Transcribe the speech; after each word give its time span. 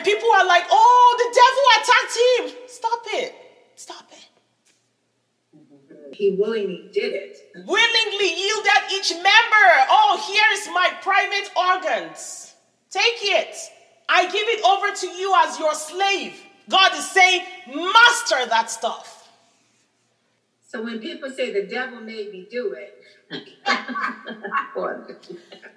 And 0.00 0.06
people 0.06 0.30
are 0.32 0.46
like, 0.46 0.64
oh, 0.70 1.16
the 1.20 1.28
devil 1.36 1.64
attacked 1.76 2.16
him. 2.56 2.68
Stop 2.68 3.00
it. 3.08 3.34
Stop 3.76 4.10
it. 4.12 4.28
He 6.16 6.36
willingly 6.40 6.88
did 6.90 7.12
it. 7.12 7.36
Willingly 7.66 8.34
yielded 8.34 8.92
each 8.94 9.12
member. 9.12 9.66
Oh, 9.90 10.16
here's 10.26 10.68
my 10.74 10.90
private 11.02 11.50
organs. 11.54 12.54
Take 12.88 13.18
it. 13.24 13.54
I 14.08 14.24
give 14.24 14.48
it 14.48 14.64
over 14.64 14.90
to 14.90 15.06
you 15.06 15.34
as 15.44 15.58
your 15.58 15.74
slave. 15.74 16.32
God 16.70 16.94
is 16.94 17.10
saying, 17.10 17.42
master 17.66 18.46
that 18.48 18.70
stuff. 18.70 19.19
So 20.70 20.80
when 20.84 21.00
people 21.00 21.28
say 21.30 21.52
the 21.52 21.66
devil 21.66 22.00
made 22.00 22.30
me 22.30 22.46
do 22.48 22.74
it, 22.74 22.96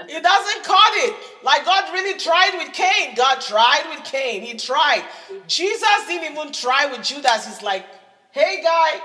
He 0.08 0.20
doesn't 0.20 0.64
cut 0.64 0.94
it. 0.96 1.16
Like 1.44 1.66
God 1.66 1.92
really 1.92 2.20
tried 2.20 2.52
with 2.60 2.74
Cain. 2.74 3.16
God 3.16 3.42
tried 3.42 3.86
with 3.90 4.04
Cain. 4.06 4.44
He 4.44 4.54
tried. 4.56 5.04
Jesus 5.48 6.06
didn't 6.08 6.32
even 6.32 6.54
try 6.54 6.86
with 6.86 7.02
Judas. 7.04 7.48
He's 7.48 7.64
like, 7.64 7.86
hey, 8.32 8.62
guy, 8.62 9.02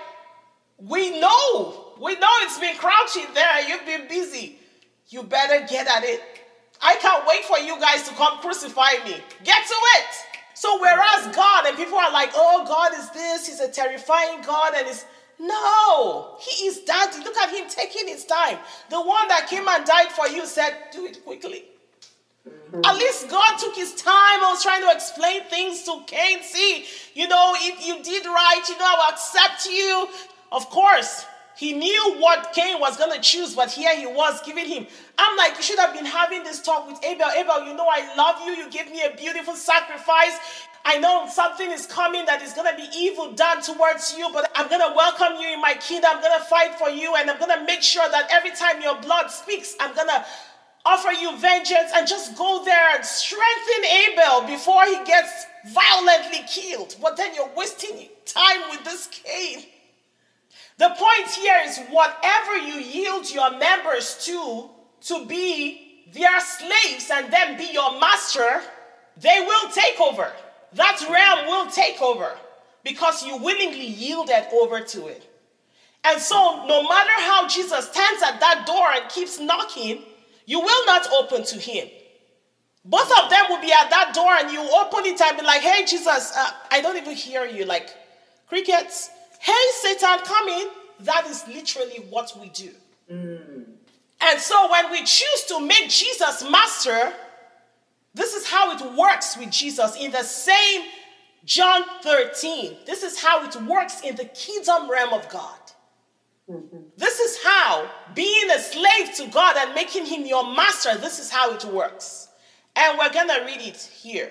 we 0.76 1.18
know. 1.20 1.94
We 1.98 2.14
know 2.16 2.28
it's 2.42 2.58
been 2.58 2.76
crouching 2.76 3.32
there. 3.32 3.66
You've 3.66 3.86
been 3.86 4.08
busy. 4.08 4.58
You 5.08 5.22
better 5.22 5.66
get 5.66 5.86
at 5.86 6.04
it. 6.04 6.20
I 6.82 6.96
can't 6.96 7.26
wait 7.26 7.44
for 7.44 7.58
you 7.58 7.80
guys 7.80 8.06
to 8.08 8.14
come 8.14 8.38
crucify 8.40 8.92
me. 9.04 9.16
Get 9.42 9.66
to 9.66 9.74
it. 9.96 10.04
So, 10.54 10.78
whereas 10.80 11.34
God, 11.34 11.66
and 11.66 11.76
people 11.76 11.96
are 11.96 12.12
like, 12.12 12.30
oh, 12.34 12.64
God 12.66 12.92
is 12.98 13.10
this, 13.10 13.46
He's 13.46 13.60
a 13.60 13.70
terrifying 13.70 14.42
God, 14.42 14.74
and 14.76 14.86
it's 14.86 15.04
no, 15.38 16.36
He 16.40 16.66
is 16.66 16.80
daddy. 16.80 17.22
Look 17.22 17.36
at 17.36 17.50
Him 17.50 17.68
taking 17.68 18.08
His 18.08 18.24
time. 18.24 18.58
The 18.90 19.00
one 19.00 19.28
that 19.28 19.46
came 19.48 19.66
and 19.68 19.84
died 19.84 20.08
for 20.08 20.28
you 20.28 20.46
said, 20.46 20.74
do 20.92 21.06
it 21.06 21.24
quickly. 21.24 21.64
Mm. 22.72 22.86
At 22.86 22.96
least 22.96 23.28
God 23.30 23.58
took 23.58 23.74
his 23.74 23.94
time. 23.94 24.42
I 24.42 24.50
was 24.50 24.62
trying 24.62 24.82
to 24.82 24.90
explain 24.90 25.42
things 25.44 25.84
to 25.84 26.02
Cain. 26.06 26.42
See, 26.42 26.84
you 27.14 27.28
know, 27.28 27.54
if 27.56 27.86
you 27.86 28.02
did 28.02 28.26
right, 28.26 28.62
you 28.68 28.78
know, 28.78 28.84
I 28.84 28.94
will 28.96 29.14
accept 29.14 29.66
you. 29.66 30.08
Of 30.52 30.68
course, 30.70 31.24
he 31.58 31.72
knew 31.72 32.14
what 32.18 32.52
Cain 32.52 32.78
was 32.78 32.96
going 32.96 33.12
to 33.12 33.20
choose, 33.20 33.56
but 33.56 33.68
here 33.68 33.92
he 33.96 34.06
was 34.06 34.40
giving 34.42 34.64
him. 34.64 34.86
I'm 35.18 35.36
like, 35.36 35.56
you 35.56 35.64
should 35.64 35.80
have 35.80 35.92
been 35.92 36.04
having 36.04 36.44
this 36.44 36.62
talk 36.62 36.86
with 36.86 37.04
Abel. 37.04 37.26
Abel, 37.36 37.66
you 37.66 37.74
know, 37.74 37.88
I 37.90 38.14
love 38.14 38.46
you. 38.46 38.52
You 38.52 38.70
give 38.70 38.88
me 38.92 39.02
a 39.02 39.16
beautiful 39.16 39.54
sacrifice. 39.56 40.38
I 40.84 41.00
know 41.00 41.26
something 41.28 41.68
is 41.68 41.84
coming 41.84 42.26
that 42.26 42.42
is 42.42 42.52
going 42.52 42.70
to 42.70 42.76
be 42.76 42.88
evil 42.96 43.32
done 43.32 43.60
towards 43.60 44.16
you, 44.16 44.30
but 44.32 44.52
I'm 44.54 44.68
going 44.68 44.88
to 44.88 44.94
welcome 44.94 45.42
you 45.42 45.52
in 45.52 45.60
my 45.60 45.74
kingdom. 45.74 46.12
I'm 46.14 46.22
going 46.22 46.38
to 46.38 46.44
fight 46.44 46.78
for 46.78 46.90
you, 46.90 47.16
and 47.16 47.28
I'm 47.28 47.40
going 47.40 47.58
to 47.58 47.64
make 47.64 47.82
sure 47.82 48.08
that 48.08 48.28
every 48.30 48.52
time 48.52 48.80
your 48.80 48.94
blood 49.00 49.26
speaks, 49.26 49.74
I'm 49.80 49.96
going 49.96 50.06
to 50.06 50.24
offer 50.86 51.10
you 51.10 51.36
vengeance 51.38 51.90
and 51.92 52.06
just 52.06 52.38
go 52.38 52.64
there 52.64 52.94
and 52.94 53.04
strengthen 53.04 53.84
Abel 53.84 54.46
before 54.46 54.84
he 54.84 55.02
gets 55.04 55.44
violently 55.66 56.44
killed. 56.46 56.94
But 57.02 57.16
then 57.16 57.34
you're 57.34 57.50
wasting 57.56 58.08
time 58.26 58.60
with 58.70 58.84
this 58.84 59.08
Cain. 59.08 59.64
The 60.78 60.88
point 60.90 61.28
here 61.30 61.58
is 61.64 61.78
whatever 61.90 62.56
you 62.56 62.74
yield 62.74 63.30
your 63.30 63.50
members 63.58 64.24
to, 64.26 64.70
to 65.02 65.26
be 65.26 66.04
their 66.12 66.40
slaves 66.40 67.10
and 67.12 67.32
then 67.32 67.58
be 67.58 67.68
your 67.72 67.98
master, 68.00 68.62
they 69.16 69.40
will 69.40 69.70
take 69.70 70.00
over. 70.00 70.32
That 70.74 71.04
realm 71.10 71.46
will 71.48 71.70
take 71.70 72.00
over 72.00 72.36
because 72.84 73.26
you 73.26 73.36
willingly 73.38 73.86
yielded 73.86 74.46
over 74.52 74.80
to 74.80 75.08
it. 75.08 75.28
And 76.04 76.20
so, 76.20 76.64
no 76.66 76.82
matter 76.84 77.10
how 77.18 77.48
Jesus 77.48 77.86
stands 77.86 78.22
at 78.22 78.38
that 78.38 78.64
door 78.64 78.86
and 78.94 79.10
keeps 79.10 79.40
knocking, 79.40 80.02
you 80.46 80.60
will 80.60 80.86
not 80.86 81.08
open 81.12 81.44
to 81.44 81.58
him. 81.58 81.88
Both 82.84 83.10
of 83.22 83.28
them 83.30 83.46
will 83.48 83.60
be 83.60 83.72
at 83.72 83.90
that 83.90 84.12
door 84.14 84.30
and 84.30 84.50
you 84.52 84.60
open 84.60 85.04
it 85.04 85.20
and 85.20 85.38
be 85.38 85.44
like, 85.44 85.60
hey, 85.60 85.84
Jesus, 85.84 86.32
uh, 86.36 86.50
I 86.70 86.80
don't 86.80 86.96
even 86.96 87.14
hear 87.14 87.44
you. 87.44 87.64
Like 87.64 87.90
crickets, 88.48 89.10
hey, 89.38 89.64
Satan, 89.80 90.18
come 90.24 90.48
in. 90.48 90.68
That 91.00 91.26
is 91.26 91.46
literally 91.48 92.04
what 92.10 92.36
we 92.40 92.48
do. 92.50 92.70
Mm. 93.10 93.64
And 94.20 94.40
so 94.40 94.70
when 94.70 94.90
we 94.90 94.98
choose 95.04 95.44
to 95.48 95.60
make 95.60 95.88
Jesus 95.88 96.48
master, 96.50 97.12
this 98.14 98.34
is 98.34 98.46
how 98.46 98.72
it 98.72 98.96
works 98.96 99.36
with 99.36 99.50
Jesus 99.50 99.96
in 99.96 100.10
the 100.10 100.22
same 100.22 100.82
John 101.44 101.82
13. 102.02 102.78
This 102.84 103.02
is 103.02 103.20
how 103.20 103.44
it 103.44 103.54
works 103.62 104.00
in 104.02 104.16
the 104.16 104.24
kingdom 104.24 104.90
realm 104.90 105.12
of 105.12 105.28
God. 105.28 105.58
Mm-hmm. 106.50 106.78
This 106.96 107.20
is 107.20 107.38
how 107.44 107.88
being 108.14 108.50
a 108.50 108.58
slave 108.58 109.14
to 109.16 109.26
God 109.28 109.56
and 109.56 109.74
making 109.74 110.06
him 110.06 110.26
your 110.26 110.54
master, 110.54 110.96
this 110.96 111.18
is 111.18 111.30
how 111.30 111.52
it 111.54 111.64
works. 111.66 112.28
And 112.74 112.98
we're 112.98 113.12
going 113.12 113.28
to 113.28 113.44
read 113.44 113.60
it 113.60 113.76
here. 113.76 114.30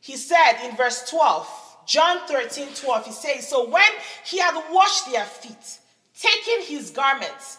He 0.00 0.16
said 0.16 0.64
in 0.64 0.76
verse 0.76 1.08
12, 1.08 1.71
John 1.86 2.26
13, 2.26 2.68
12, 2.74 3.06
he 3.06 3.12
says, 3.12 3.48
So 3.48 3.68
when 3.68 3.90
he 4.24 4.38
had 4.38 4.54
washed 4.70 5.10
their 5.10 5.24
feet, 5.24 5.78
taken 6.18 6.66
his 6.66 6.90
garments, 6.90 7.58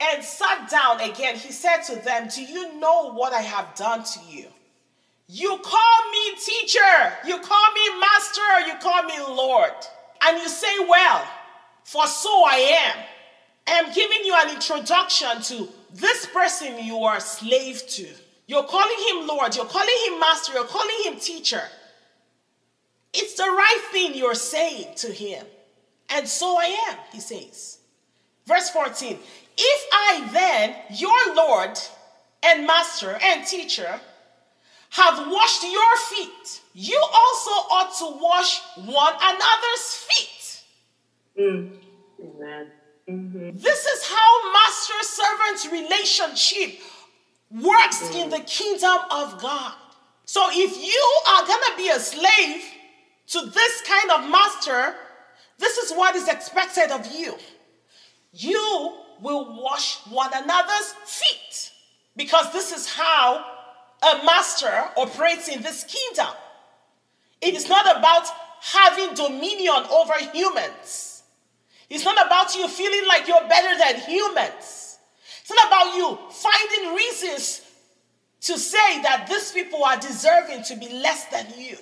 and 0.00 0.22
sat 0.22 0.70
down 0.70 1.00
again, 1.00 1.36
he 1.36 1.52
said 1.52 1.82
to 1.82 1.96
them, 1.96 2.28
Do 2.34 2.42
you 2.42 2.78
know 2.78 3.12
what 3.12 3.32
I 3.32 3.40
have 3.40 3.74
done 3.74 4.04
to 4.04 4.20
you? 4.28 4.46
You 5.26 5.58
call 5.58 6.10
me 6.12 6.36
teacher, 6.36 7.12
you 7.26 7.38
call 7.38 7.72
me 7.72 8.00
master, 8.00 8.66
you 8.66 8.74
call 8.80 9.02
me 9.02 9.18
Lord. 9.20 9.72
And 10.22 10.38
you 10.38 10.48
say, 10.48 10.86
Well, 10.88 11.26
for 11.84 12.06
so 12.06 12.44
I 12.44 12.86
am. 12.86 13.04
I 13.66 13.70
am 13.72 13.92
giving 13.92 14.24
you 14.24 14.34
an 14.34 14.54
introduction 14.54 15.42
to 15.42 15.68
this 15.92 16.26
person 16.26 16.82
you 16.82 16.98
are 16.98 17.20
slave 17.20 17.86
to. 17.88 18.06
You're 18.46 18.64
calling 18.64 18.96
him 19.10 19.26
Lord, 19.26 19.54
you're 19.54 19.66
calling 19.66 19.94
him 20.06 20.20
master, 20.20 20.54
you're 20.54 20.64
calling 20.64 20.96
him 21.04 21.16
teacher. 21.18 21.62
It's 23.14 23.34
the 23.34 23.44
right 23.44 23.88
thing 23.90 24.14
you're 24.14 24.34
saying 24.34 24.94
to 24.96 25.08
him. 25.08 25.44
And 26.10 26.26
so 26.26 26.58
I 26.58 26.76
am, 26.90 26.98
he 27.12 27.20
says. 27.20 27.78
Verse 28.46 28.70
14 28.70 29.18
If 29.56 29.86
I 29.92 30.28
then, 30.32 30.74
your 30.90 31.34
Lord 31.34 31.78
and 32.42 32.66
master 32.66 33.18
and 33.22 33.46
teacher, 33.46 34.00
have 34.90 35.30
washed 35.30 35.64
your 35.64 35.96
feet, 36.08 36.60
you 36.72 36.98
also 37.12 37.50
ought 37.50 37.94
to 37.98 38.18
wash 38.20 38.60
one 38.76 39.14
another's 39.20 39.94
feet. 39.94 40.62
Mm. 41.38 41.76
Amen. 42.20 42.70
Mm-hmm. 43.08 43.50
This 43.56 43.86
is 43.86 44.08
how 44.08 44.52
master 44.52 44.94
servant 45.02 45.72
relationship 45.72 46.80
works 47.50 48.02
mm. 48.02 48.24
in 48.24 48.30
the 48.30 48.40
kingdom 48.40 48.98
of 49.10 49.40
God. 49.40 49.74
So 50.24 50.46
if 50.50 50.76
you 50.76 51.22
are 51.32 51.46
going 51.46 51.62
to 51.70 51.76
be 51.76 51.88
a 51.88 52.00
slave 52.00 52.64
to 53.28 53.40
this 53.40 53.82
kind 53.82 54.10
of 54.12 54.30
master, 54.30 54.94
this 55.58 55.76
is 55.78 55.92
what 55.92 56.16
is 56.16 56.28
expected 56.28 56.90
of 56.90 57.06
you. 57.12 57.36
You 58.32 58.94
will 59.20 59.62
wash 59.62 59.98
one 60.06 60.30
another's 60.32 60.92
feet 61.04 61.72
because 62.16 62.52
this 62.52 62.72
is 62.72 62.88
how 62.88 63.44
a 64.02 64.24
master 64.24 64.84
operates 64.96 65.48
in 65.48 65.62
this 65.62 65.84
kingdom. 65.84 66.32
It 67.40 67.54
is 67.54 67.68
not 67.68 67.84
about 67.98 68.26
having 68.60 69.14
dominion 69.14 69.84
over 69.90 70.14
humans. 70.32 71.22
It's 71.90 72.04
not 72.04 72.24
about 72.26 72.54
you 72.54 72.68
feeling 72.68 73.06
like 73.08 73.26
you're 73.26 73.48
better 73.48 73.78
than 73.78 74.00
humans. 74.02 74.98
It's 75.40 75.50
not 75.50 75.66
about 75.66 75.96
you 75.96 76.18
finding 76.30 76.94
reasons 76.94 77.62
to 78.42 78.58
say 78.58 79.02
that 79.02 79.26
these 79.28 79.52
people 79.52 79.84
are 79.84 79.96
deserving 79.96 80.62
to 80.64 80.76
be 80.76 80.88
less 81.00 81.26
than 81.26 81.46
you. 81.56 81.76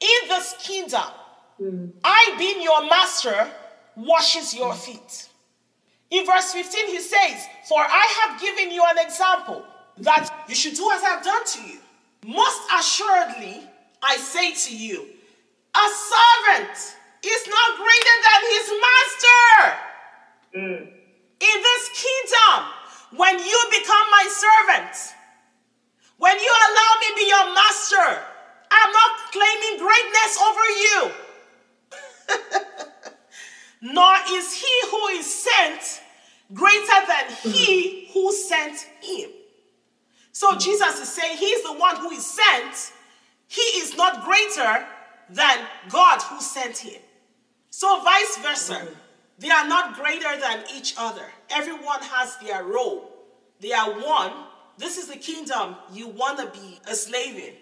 In 0.00 0.28
this 0.28 0.54
kingdom, 0.58 1.10
mm. 1.60 1.92
I, 2.04 2.34
being 2.38 2.62
your 2.62 2.88
master, 2.88 3.50
washes 3.96 4.54
your 4.54 4.74
feet. 4.74 5.28
In 6.10 6.24
verse 6.26 6.52
15, 6.52 6.88
he 6.88 7.00
says, 7.00 7.46
For 7.68 7.80
I 7.80 8.06
have 8.22 8.40
given 8.40 8.70
you 8.70 8.84
an 8.86 8.98
example 9.04 9.64
that 9.98 10.44
you 10.48 10.54
should 10.54 10.74
do 10.74 10.90
as 10.92 11.02
I've 11.02 11.24
done 11.24 11.44
to 11.44 11.62
you. 11.62 11.78
Most 12.26 12.60
assuredly, 12.78 13.62
I 14.02 14.16
say 14.16 14.52
to 14.52 14.76
you, 14.76 15.06
a 15.74 15.88
servant 15.88 16.76
is 17.24 17.48
not 17.48 17.76
greater 17.76 18.16
than 18.26 18.40
his 18.54 18.72
master. 18.86 19.76
Mm. 20.56 20.92
In 21.38 21.62
this 21.62 21.90
kingdom, 21.92 22.64
when 23.16 23.38
you 23.38 23.58
become 23.70 24.06
my 24.10 24.26
servant, 24.28 25.14
when 26.18 26.38
you 26.38 26.52
allow 26.68 26.90
me 27.00 27.06
be 27.16 27.28
your 27.28 27.54
master, 27.54 28.22
I'm 28.82 28.92
not 28.92 29.10
claiming 29.32 29.78
greatness 29.78 30.38
over 30.48 30.66
you. 30.84 31.10
Nor 33.94 34.14
is 34.30 34.52
he 34.52 34.74
who 34.90 35.06
is 35.08 35.26
sent 35.26 36.02
greater 36.52 37.06
than 37.06 37.52
he 37.52 38.08
who 38.12 38.32
sent 38.32 38.78
him. 39.00 39.30
So 40.32 40.56
Jesus 40.56 41.00
is 41.00 41.08
saying 41.08 41.38
he's 41.38 41.62
the 41.62 41.72
one 41.72 41.96
who 41.96 42.10
is 42.10 42.26
sent. 42.26 42.92
He 43.48 43.62
is 43.80 43.96
not 43.96 44.24
greater 44.24 44.86
than 45.30 45.58
God 45.88 46.20
who 46.22 46.40
sent 46.40 46.78
him. 46.78 47.00
So, 47.70 48.00
vice 48.02 48.38
versa, 48.38 48.88
they 49.38 49.50
are 49.50 49.68
not 49.68 49.96
greater 49.96 50.40
than 50.40 50.64
each 50.74 50.94
other. 50.96 51.26
Everyone 51.50 52.00
has 52.00 52.36
their 52.38 52.64
role. 52.64 53.12
They 53.60 53.72
are 53.72 53.90
one. 53.90 54.32
This 54.78 54.96
is 54.96 55.08
the 55.08 55.16
kingdom 55.16 55.76
you 55.92 56.08
want 56.08 56.38
to 56.38 56.58
be 56.58 56.80
a 56.88 56.94
slave 56.94 57.36
in. 57.36 57.54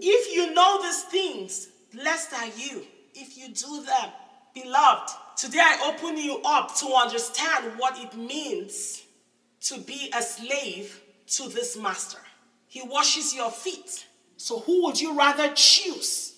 Know 0.00 0.82
these 0.82 1.02
things, 1.04 1.68
blessed 1.92 2.32
are 2.34 2.46
you 2.46 2.84
if 3.14 3.36
you 3.36 3.48
do 3.48 3.84
them. 3.84 4.10
Beloved, 4.54 5.10
today 5.36 5.60
I 5.60 5.92
open 5.94 6.16
you 6.16 6.40
up 6.44 6.74
to 6.76 6.86
understand 6.86 7.74
what 7.78 7.98
it 7.98 8.16
means 8.16 9.02
to 9.62 9.78
be 9.80 10.10
a 10.16 10.22
slave 10.22 11.00
to 11.26 11.48
this 11.48 11.76
master. 11.76 12.18
He 12.68 12.82
washes 12.82 13.34
your 13.34 13.50
feet. 13.50 14.06
So, 14.36 14.60
who 14.60 14.84
would 14.84 15.00
you 15.00 15.16
rather 15.16 15.52
choose 15.54 16.34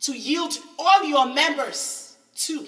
to 0.00 0.12
yield 0.12 0.56
all 0.78 1.04
your 1.04 1.26
members 1.32 2.16
to? 2.36 2.66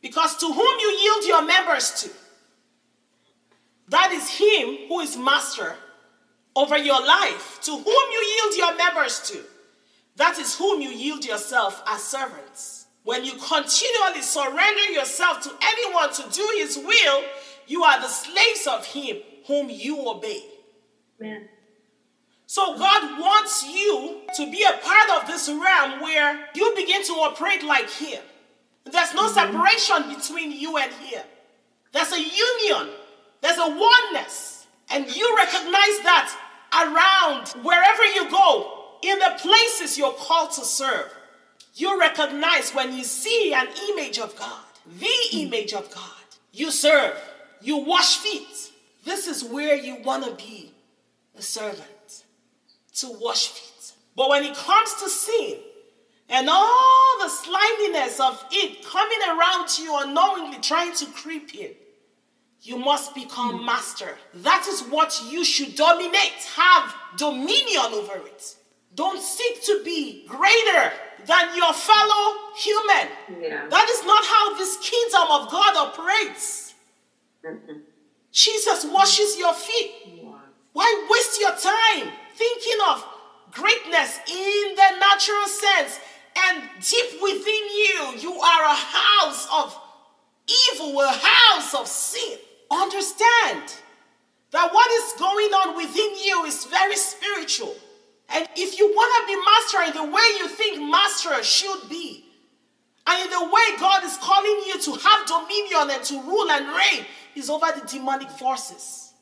Because 0.00 0.36
to 0.38 0.46
whom 0.46 0.56
you 0.80 0.98
yield 1.02 1.24
your 1.24 1.44
members 1.44 2.02
to, 2.02 2.10
that 3.88 4.12
is 4.12 4.28
him 4.30 4.88
who 4.88 5.00
is 5.00 5.16
master 5.16 5.76
over 6.60 6.76
your 6.76 7.04
life. 7.04 7.58
To 7.62 7.72
whom 7.72 7.84
you 7.84 8.36
yield 8.36 8.56
your 8.56 8.76
members 8.76 9.20
to, 9.30 9.38
that 10.16 10.38
is 10.38 10.56
whom 10.56 10.80
you 10.80 10.90
yield 10.90 11.24
yourself 11.24 11.82
as 11.86 12.02
servants. 12.02 12.86
When 13.04 13.24
you 13.24 13.32
continually 13.32 14.20
surrender 14.20 14.92
yourself 14.92 15.40
to 15.42 15.50
anyone 15.62 16.12
to 16.12 16.22
do 16.30 16.46
his 16.58 16.76
will, 16.76 17.24
you 17.66 17.82
are 17.82 18.00
the 18.00 18.08
slaves 18.08 18.66
of 18.66 18.84
him 18.84 19.16
whom 19.46 19.70
you 19.70 20.06
obey. 20.08 20.42
Amen. 21.20 21.48
So 22.46 22.76
God 22.76 23.20
wants 23.20 23.64
you 23.66 24.22
to 24.36 24.50
be 24.50 24.64
a 24.64 24.78
part 24.84 25.22
of 25.22 25.28
this 25.28 25.48
realm 25.48 26.00
where 26.02 26.48
you 26.54 26.72
begin 26.76 27.04
to 27.04 27.12
operate 27.12 27.62
like 27.62 27.88
him. 27.88 28.20
There's 28.84 29.14
no 29.14 29.28
mm-hmm. 29.28 29.52
separation 29.52 30.14
between 30.14 30.52
you 30.52 30.76
and 30.76 30.92
him. 30.92 31.22
There's 31.92 32.12
a 32.12 32.20
union. 32.20 32.94
There's 33.40 33.58
a 33.58 33.68
oneness. 33.68 34.66
And 34.90 35.06
you 35.14 35.36
recognize 35.36 35.96
that 36.02 36.36
around 36.72 37.48
wherever 37.62 38.04
you 38.04 38.30
go, 38.30 38.76
in 39.02 39.18
the 39.18 39.34
places 39.38 39.96
you're 39.96 40.12
called 40.12 40.52
to 40.52 40.64
serve. 40.64 41.10
You 41.74 41.98
recognize 41.98 42.72
when 42.72 42.94
you 42.94 43.04
see 43.04 43.54
an 43.54 43.68
image 43.90 44.18
of 44.18 44.36
God, 44.36 44.64
the 44.98 45.14
image 45.32 45.72
of 45.72 45.92
God. 45.94 46.04
You 46.52 46.70
serve, 46.70 47.16
you 47.62 47.78
wash 47.78 48.18
feet. 48.18 48.72
This 49.04 49.26
is 49.26 49.44
where 49.44 49.74
you 49.74 49.96
want 50.02 50.24
to 50.24 50.32
be 50.44 50.72
a 51.36 51.42
servant, 51.42 52.24
to 52.96 53.16
wash 53.20 53.48
feet. 53.48 53.92
But 54.16 54.28
when 54.28 54.44
it 54.44 54.54
comes 54.54 54.94
to 54.94 55.08
sin 55.08 55.58
and 56.28 56.48
all 56.50 57.18
the 57.20 57.28
sliminess 57.28 58.20
of 58.20 58.44
it 58.50 58.84
coming 58.84 59.18
around 59.28 59.78
you 59.78 59.96
unknowingly 59.98 60.58
trying 60.60 60.94
to 60.96 61.06
creep 61.06 61.54
in, 61.54 61.70
you 62.62 62.78
must 62.78 63.14
become 63.14 63.58
hmm. 63.58 63.64
master. 63.64 64.16
That 64.34 64.66
is 64.68 64.82
what 64.82 65.22
you 65.30 65.44
should 65.44 65.74
dominate, 65.74 66.40
have 66.56 66.94
dominion 67.16 67.92
over 67.92 68.16
it. 68.26 68.56
Don't 68.94 69.22
seek 69.22 69.62
to 69.64 69.82
be 69.84 70.26
greater 70.26 70.92
than 71.26 71.56
your 71.56 71.72
fellow 71.72 72.34
human. 72.56 73.08
Yeah. 73.40 73.68
That 73.68 73.88
is 73.88 74.04
not 74.04 74.24
how 74.24 74.56
this 74.56 74.76
kingdom 74.78 75.30
of 75.30 75.50
God 75.50 75.76
operates. 75.76 76.74
Mm-hmm. 77.44 77.78
Jesus 78.32 78.84
washes 78.84 79.38
your 79.38 79.54
feet. 79.54 79.92
Wow. 80.22 80.40
Why 80.72 81.06
waste 81.10 81.40
your 81.40 81.52
time 81.52 82.12
thinking 82.34 82.78
of 82.88 83.04
greatness 83.52 84.18
in 84.28 84.74
the 84.74 84.98
natural 84.98 85.46
sense 85.46 86.00
and 86.36 86.62
deep 86.80 87.22
within 87.22 87.44
you, 87.44 88.14
you 88.18 88.40
are 88.40 88.64
a 88.64 88.74
house 88.74 89.48
of 89.52 89.78
evil, 90.74 91.00
a 91.00 91.12
house 91.12 91.74
of 91.74 91.86
sin? 91.86 92.38
Understand 92.70 93.74
that 94.52 94.72
what 94.72 94.90
is 95.02 95.12
going 95.18 95.52
on 95.52 95.76
within 95.76 96.10
you 96.24 96.44
is 96.44 96.64
very 96.66 96.96
spiritual. 96.96 97.74
And 98.28 98.48
if 98.56 98.78
you 98.78 98.86
want 98.86 99.10
to 99.20 99.26
be 99.26 99.40
master 99.44 100.00
in 100.00 100.06
the 100.06 100.12
way 100.14 100.22
you 100.38 100.48
think 100.48 100.90
master 100.90 101.42
should 101.42 101.88
be, 101.88 102.24
and 103.06 103.24
in 103.24 103.30
the 103.30 103.44
way 103.44 103.76
God 103.78 104.04
is 104.04 104.16
calling 104.18 104.62
you 104.66 104.78
to 104.80 104.92
have 104.92 105.26
dominion 105.26 105.90
and 105.90 106.04
to 106.04 106.20
rule 106.22 106.50
and 106.50 106.66
reign, 106.68 107.06
is 107.34 107.50
over 107.50 107.66
the 107.74 107.86
demonic 107.86 108.30
forces. 108.30 109.14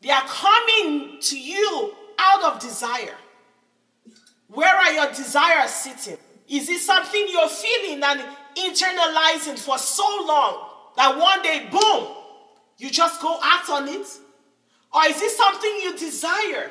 They 0.00 0.10
are 0.10 0.24
coming 0.26 1.18
to 1.20 1.38
you 1.38 1.94
out 2.18 2.42
of 2.44 2.60
desire. 2.60 3.16
Where 4.48 4.74
are 4.74 4.92
your 4.92 5.12
desires 5.12 5.70
sitting? 5.70 6.18
Is 6.48 6.68
it 6.68 6.80
something 6.80 7.26
you're 7.28 7.48
feeling 7.48 8.02
and 8.02 8.22
internalizing 8.58 9.58
for 9.58 9.78
so 9.78 10.04
long 10.26 10.68
that 10.96 11.16
one 11.16 11.42
day, 11.42 11.68
boom, 11.70 12.08
you 12.76 12.90
just 12.90 13.20
go 13.20 13.38
act 13.42 13.70
on 13.70 13.88
it? 13.88 14.06
Or 14.92 15.02
is 15.06 15.20
it 15.20 15.30
something 15.30 15.70
you 15.82 15.96
desire 15.96 16.70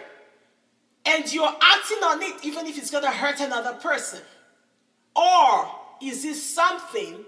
and 1.06 1.32
you're 1.32 1.56
acting 1.62 2.04
on 2.04 2.22
it 2.22 2.44
even 2.44 2.66
if 2.66 2.78
it's 2.78 2.92
going 2.92 3.04
to 3.04 3.12
hurt 3.12 3.40
another 3.40 3.74
person? 3.74 4.20
Or 5.16 5.72
is 6.02 6.26
it 6.26 6.36
something 6.36 7.26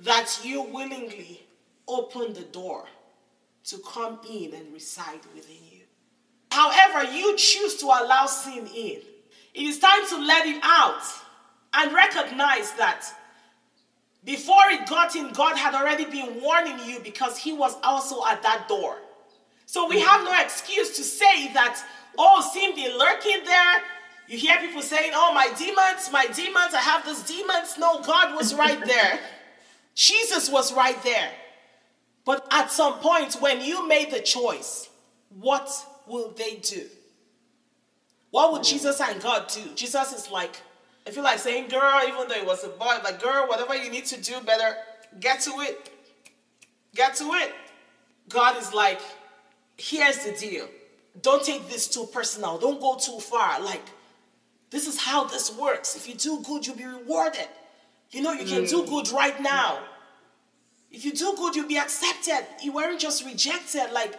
that 0.00 0.40
you 0.44 0.62
willingly 0.62 1.42
open 1.86 2.32
the 2.34 2.42
door 2.42 2.86
to 3.64 3.78
come 3.78 4.18
in 4.28 4.54
and 4.54 4.72
reside 4.72 5.20
within 5.34 5.56
you? 5.70 5.80
However, 6.50 7.10
you 7.12 7.36
choose 7.36 7.76
to 7.76 7.86
allow 7.86 8.26
sin 8.26 8.66
in. 8.66 9.00
It 9.54 9.62
is 9.62 9.78
time 9.78 10.06
to 10.08 10.18
let 10.18 10.46
it 10.46 10.60
out 10.62 11.02
and 11.74 11.92
recognize 11.92 12.72
that 12.74 13.04
before 14.24 14.62
it 14.68 14.88
got 14.88 15.14
in, 15.16 15.32
God 15.32 15.56
had 15.56 15.74
already 15.74 16.04
been 16.04 16.40
warning 16.40 16.78
you 16.84 17.00
because 17.00 17.38
He 17.38 17.52
was 17.52 17.76
also 17.82 18.24
at 18.26 18.42
that 18.42 18.66
door. 18.68 18.98
So 19.66 19.86
we 19.88 20.00
have 20.00 20.24
no 20.24 20.34
excuse 20.40 20.96
to 20.96 21.02
say 21.02 21.52
that, 21.52 21.82
oh, 22.18 22.40
sin 22.52 22.74
be 22.74 22.88
lurking 22.96 23.44
there. 23.44 23.82
You 24.26 24.38
hear 24.38 24.58
people 24.58 24.82
saying, 24.82 25.12
oh, 25.14 25.32
my 25.34 25.52
demons, 25.58 26.10
my 26.12 26.26
demons, 26.26 26.74
I 26.74 26.80
have 26.80 27.04
these 27.06 27.22
demons. 27.22 27.76
No, 27.78 28.02
God 28.02 28.34
was 28.34 28.54
right 28.54 28.82
there. 28.84 29.18
Jesus 29.94 30.50
was 30.50 30.72
right 30.72 31.02
there. 31.02 31.30
But 32.24 32.46
at 32.50 32.70
some 32.70 32.94
point, 32.94 33.34
when 33.40 33.62
you 33.62 33.88
made 33.88 34.10
the 34.10 34.20
choice, 34.20 34.88
what 35.30 35.70
will 36.06 36.30
they 36.36 36.56
do? 36.56 36.86
What 38.30 38.52
would 38.52 38.64
Jesus 38.64 39.00
and 39.00 39.20
God 39.22 39.48
do? 39.48 39.62
Jesus 39.74 40.12
is 40.12 40.30
like, 40.30 40.60
I 41.08 41.10
feel 41.10 41.24
like 41.24 41.38
saying, 41.38 41.68
girl, 41.68 42.02
even 42.06 42.28
though 42.28 42.34
it 42.34 42.44
was 42.44 42.64
a 42.64 42.68
boy, 42.68 42.98
like, 43.02 43.22
girl, 43.22 43.48
whatever 43.48 43.74
you 43.74 43.90
need 43.90 44.04
to 44.06 44.20
do, 44.20 44.42
better 44.42 44.76
get 45.18 45.40
to 45.40 45.52
it. 45.60 45.90
Get 46.94 47.14
to 47.16 47.24
it. 47.32 47.54
God 48.28 48.58
is 48.58 48.74
like, 48.74 49.00
here's 49.78 50.18
the 50.18 50.32
deal. 50.32 50.68
Don't 51.22 51.42
take 51.42 51.66
this 51.70 51.88
too 51.88 52.06
personal. 52.12 52.58
Don't 52.58 52.78
go 52.78 52.96
too 52.96 53.20
far. 53.20 53.58
Like, 53.62 53.80
this 54.68 54.86
is 54.86 55.00
how 55.00 55.24
this 55.24 55.56
works. 55.56 55.96
If 55.96 56.06
you 56.06 56.14
do 56.14 56.42
good, 56.42 56.66
you'll 56.66 56.76
be 56.76 56.84
rewarded. 56.84 57.48
You 58.10 58.20
know, 58.20 58.32
you 58.32 58.44
can 58.44 58.66
do 58.66 58.82
mm. 58.82 58.88
good 58.88 59.10
right 59.10 59.40
now. 59.40 59.78
If 60.90 61.06
you 61.06 61.12
do 61.12 61.34
good, 61.38 61.56
you'll 61.56 61.68
be 61.68 61.78
accepted. 61.78 62.46
You 62.62 62.72
weren't 62.72 63.00
just 63.00 63.24
rejected. 63.24 63.92
Like, 63.94 64.14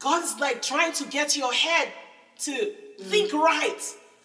God's 0.00 0.40
like 0.40 0.62
trying 0.62 0.94
to 0.94 1.04
get 1.04 1.36
your 1.36 1.52
head 1.52 1.92
to 2.40 2.50
mm. 2.50 3.04
think 3.04 3.32
right, 3.32 3.80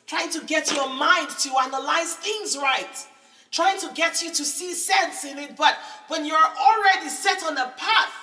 trying 0.10 0.32
to 0.32 0.44
get 0.46 0.72
your 0.74 0.90
mind 0.90 1.30
to 1.30 1.52
analyze 1.62 2.16
things 2.16 2.58
right, 2.58 3.08
trying 3.52 3.80
to 3.80 3.92
get 3.94 4.24
you 4.24 4.30
to 4.30 4.44
see 4.44 4.74
sense 4.74 5.24
in 5.24 5.38
it. 5.38 5.56
But 5.56 5.78
when 6.08 6.26
you're 6.26 6.36
already 6.36 7.10
set 7.10 7.44
on 7.44 7.56
a 7.56 7.72
path 7.78 8.14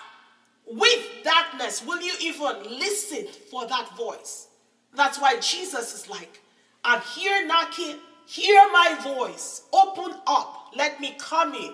with 0.66 1.06
darkness, 1.22 1.86
will 1.86 2.02
you 2.02 2.12
even 2.20 2.76
listen 2.80 3.28
for 3.52 3.68
that 3.68 3.96
voice? 3.96 4.48
That's 4.96 5.20
why 5.20 5.38
Jesus 5.38 5.94
is 5.94 6.10
like, 6.10 6.40
I'm 6.82 7.00
here 7.14 7.46
knocking, 7.46 7.98
hear 8.26 8.66
my 8.72 8.98
voice, 9.04 9.62
open 9.72 10.12
up, 10.26 10.72
let 10.74 11.00
me 11.00 11.14
come 11.20 11.54
in 11.54 11.72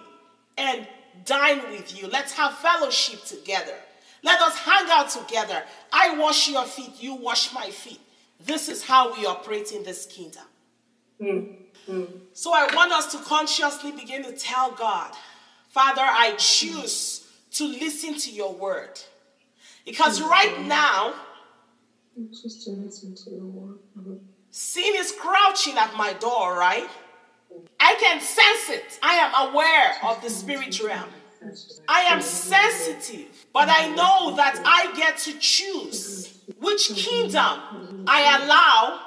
and 0.58 0.86
dine 1.24 1.62
with 1.70 1.98
you. 1.98 2.06
Let's 2.08 2.34
have 2.34 2.52
fellowship 2.58 3.24
together. 3.24 3.76
Let 4.22 4.42
us 4.42 4.58
hang 4.58 4.90
out 4.90 5.08
together. 5.08 5.62
I 5.90 6.18
wash 6.18 6.50
your 6.50 6.64
feet, 6.64 7.02
you 7.02 7.14
wash 7.14 7.54
my 7.54 7.70
feet. 7.70 8.00
This 8.44 8.68
is 8.68 8.82
how 8.84 9.14
we 9.16 9.26
operate 9.26 9.72
in 9.72 9.82
this 9.82 10.06
kingdom. 10.06 10.44
Mm, 11.20 11.56
mm. 11.88 12.08
So 12.32 12.52
I 12.52 12.74
want 12.74 12.92
us 12.92 13.12
to 13.12 13.18
consciously 13.18 13.92
begin 13.92 14.24
to 14.24 14.32
tell 14.32 14.72
God, 14.72 15.12
Father, 15.68 16.02
I 16.02 16.34
choose 16.38 17.26
to 17.52 17.64
listen 17.64 18.18
to 18.18 18.30
your 18.30 18.52
word. 18.52 19.00
Because 19.84 20.20
right 20.22 20.60
now, 20.66 21.14
Just 22.30 22.64
to 22.64 22.70
listen 22.70 23.14
to 23.14 23.30
the 23.30 23.44
word. 23.44 23.78
sin 24.50 24.92
is 24.96 25.12
crouching 25.12 25.78
at 25.78 25.94
my 25.96 26.12
door, 26.14 26.56
right? 26.56 26.88
I 27.80 27.94
can 28.00 28.20
sense 28.20 28.70
it. 28.70 28.98
I 29.02 29.14
am 29.14 29.50
aware 29.50 29.96
of 30.04 30.22
the 30.22 30.30
spirit 30.30 30.80
realm. 30.82 31.08
I 31.88 32.02
am 32.02 32.20
sensitive, 32.22 33.46
but 33.52 33.68
I 33.68 33.88
know 33.94 34.36
that 34.36 34.60
I 34.64 34.94
get 34.96 35.18
to 35.18 35.38
choose 35.38 36.38
which 36.60 36.88
kingdom 36.94 38.04
I 38.06 38.38
allow 38.44 39.00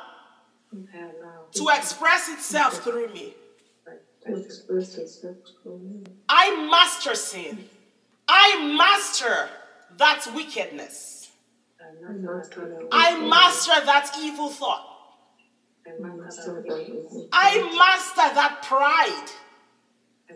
to 1.54 1.70
express 1.70 2.30
itself 2.30 2.84
through 2.84 3.14
me. 3.14 3.36
I 6.28 6.68
master 6.70 7.16
sin. 7.16 7.70
I 8.28 8.76
master 8.78 9.50
that 9.98 10.28
wickedness. 10.36 11.32
I 12.92 13.18
master 13.20 13.86
that 13.86 14.12
evil 14.20 14.50
thought. 14.50 14.86
I 17.32 17.76
master 17.78 18.34
that 18.36 18.64
pride. 18.64 19.30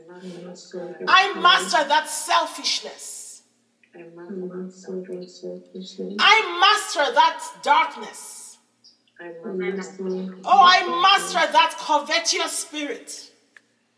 I 0.09 0.43
master 0.45 0.95
that 0.99 1.05
I 1.07 1.33
master 1.39 1.87
that 1.87 2.09
selfishness. 2.09 3.43
I 3.95 3.99
master 3.99 5.01
that 5.01 5.29
selfishness. 5.29 6.15
I 6.19 6.59
master 6.59 7.13
that 7.13 7.43
darkness. 7.63 8.57
I 9.19 9.31
master 9.53 10.03
Oh, 10.45 10.61
I 10.65 11.01
master 11.01 11.51
that 11.51 11.75
covetous 11.77 12.51
spirit 12.51 13.31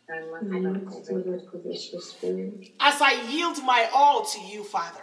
I 0.10 0.20
master 0.60 1.22
that 1.22 1.48
covetous 1.50 2.12
spirit. 2.12 2.72
as 2.80 3.02
I 3.02 3.14
yield 3.30 3.64
my 3.64 3.90
all 3.94 4.26
to 4.26 4.40
you, 4.42 4.64
Father. 4.64 5.02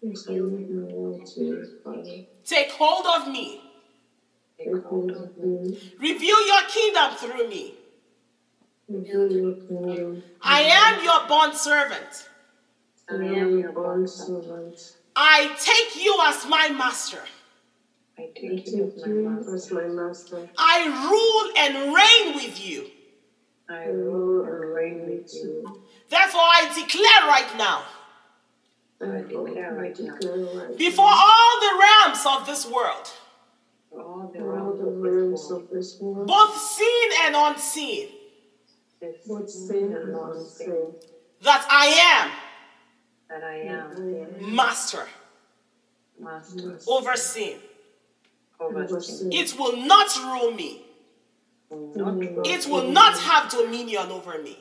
Yes, 0.00 0.26
I 0.28 0.32
leave 0.32 0.70
my 0.70 0.92
will 0.92 1.20
to 1.24 1.40
you, 1.40 1.78
Father. 1.84 2.24
Take 2.44 2.70
hold 2.72 3.06
of 3.06 3.28
me. 3.32 3.60
Take 4.58 4.82
hold 4.84 5.10
of 5.12 5.36
me. 5.36 5.78
Reveal 5.98 6.46
your 6.46 6.62
kingdom 6.68 7.10
through 7.16 7.48
me. 7.48 7.74
Reveal 8.90 9.30
your 9.30 9.54
kingdom. 9.54 10.22
I 10.42 10.62
am 10.62 11.04
your 11.04 11.28
bond 11.28 11.54
servant. 11.54 12.28
I 13.08 13.14
am 13.14 13.58
your 13.60 13.70
bond 13.70 14.10
servant. 14.10 14.96
I 15.14 15.56
take 15.60 16.02
you 16.04 16.18
as 16.24 16.44
my 16.48 16.70
master. 16.70 17.20
I 18.18 18.30
take 18.34 18.66
you 18.66 18.92
as 18.92 19.06
my 19.06 19.12
master. 19.12 19.54
as 19.54 19.70
my 19.70 19.84
master. 19.84 20.48
I 20.58 20.76
rule 21.08 21.52
and 21.56 21.94
reign 21.94 22.34
with 22.34 22.66
you. 22.66 22.90
I 23.68 23.84
rule 23.84 24.44
and 24.44 24.74
reign 24.74 25.06
with 25.06 25.32
you. 25.34 25.82
Therefore, 26.08 26.40
I 26.40 26.66
declare 26.74 27.28
right 27.28 27.56
now, 27.56 27.84
I 29.00 29.22
declare 29.22 29.72
right 29.74 29.98
now, 30.00 30.74
before 30.76 31.06
all 31.08 31.60
the 31.60 31.78
realms 31.80 32.26
of 32.26 32.46
this 32.46 32.66
world, 32.66 33.08
all 33.92 34.30
the 34.34 34.42
realms 34.42 34.80
the 34.80 34.86
of 34.88 34.98
this 34.98 35.12
realms 35.12 35.48
world, 35.48 35.62
of 35.62 35.70
this 35.70 36.00
world, 36.00 36.26
both 36.26 36.56
seen 36.56 37.10
and 37.24 37.36
unseen, 37.36 38.08
this 39.00 39.26
both 39.26 39.50
seen 39.50 39.92
and 39.92 40.14
unseen, 40.14 40.94
that 41.42 41.66
I 41.70 41.86
that 43.28 43.42
I 43.42 43.54
am 43.56 43.96
am 43.96 44.54
master 44.56 45.06
master 46.18 46.78
over 46.86 47.16
sin. 47.16 47.58
over 48.60 49.00
sin. 49.00 49.32
It 49.32 49.58
will 49.58 49.76
not 49.76 50.14
rule 50.24 50.52
me. 50.52 50.82
Not 51.70 52.20
It 52.46 52.68
will 52.68 52.90
not 52.92 53.18
have 53.18 53.50
dominion 53.50 54.10
over 54.10 54.38
me. 54.42 54.58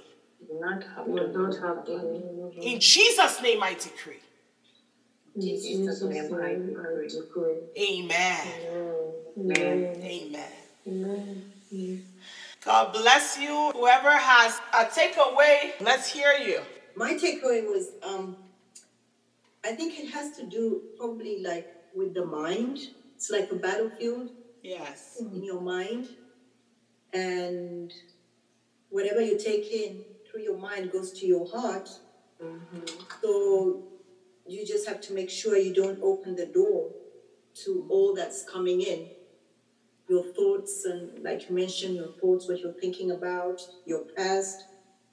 not 0.62 0.84
have 0.96 1.08
will 1.08 1.28
not 1.34 1.58
have 1.58 1.86
dominion 1.86 2.52
In 2.62 2.80
Jesus' 2.80 3.42
name 3.42 3.64
I 3.64 3.74
decree. 3.74 4.20
In 5.36 5.42
Jesus' 5.42 6.00
Jesus' 6.00 6.02
name 6.04 6.34
I 6.34 6.54
name 6.54 6.78
I 6.80 7.04
decree. 7.04 7.10
decree. 7.10 7.56
Amen. 7.78 8.48
Amen. 9.38 10.46
Amen. 10.88 11.52
God 12.64 12.92
bless 12.94 13.38
you. 13.40 13.72
Whoever 13.72 14.12
has 14.12 14.60
a 14.74 14.86
takeaway, 14.86 15.72
let's 15.80 16.12
hear 16.12 16.34
you. 16.34 16.62
My 16.96 17.14
takeaway 17.14 17.64
was 17.64 17.92
um, 18.04 18.36
I 19.64 19.72
think 19.74 19.98
it 20.00 20.10
has 20.12 20.36
to 20.38 20.46
do 20.46 20.82
probably 20.98 21.42
like 21.42 21.68
with 21.96 22.14
the 22.14 22.26
mind. 22.26 22.80
It's 23.16 23.30
like 23.30 23.52
a 23.52 23.56
battlefield 23.56 24.30
Yes. 24.62 25.18
in 25.22 25.42
your 25.44 25.62
mind, 25.62 26.10
and 27.14 27.94
whatever 28.90 29.22
you 29.22 29.38
take 29.40 29.72
in 29.72 30.04
through 30.30 30.42
your 30.42 30.58
mind 30.58 30.92
goes 30.92 31.14
to 31.20 31.26
your 31.26 31.48
heart. 31.50 31.90
So 33.22 33.84
you 34.48 34.66
just 34.66 34.88
have 34.88 35.00
to 35.02 35.14
make 35.14 35.30
sure 35.30 35.58
you 35.58 35.74
don't 35.74 36.00
open 36.02 36.36
the 36.36 36.46
door 36.46 36.92
to 37.64 37.86
all 37.90 38.14
that's 38.14 38.44
coming 38.44 38.82
in. 38.82 39.08
Your 40.10 40.24
thoughts 40.24 40.86
and 40.86 41.24
like 41.24 41.48
you 41.48 41.56
mentioned, 41.56 41.96
your 41.96 42.12
thoughts, 42.20 42.48
what 42.50 42.60
you're 42.60 42.74
thinking 42.74 43.12
about, 43.12 43.62
your 43.86 44.02
past, 44.16 44.64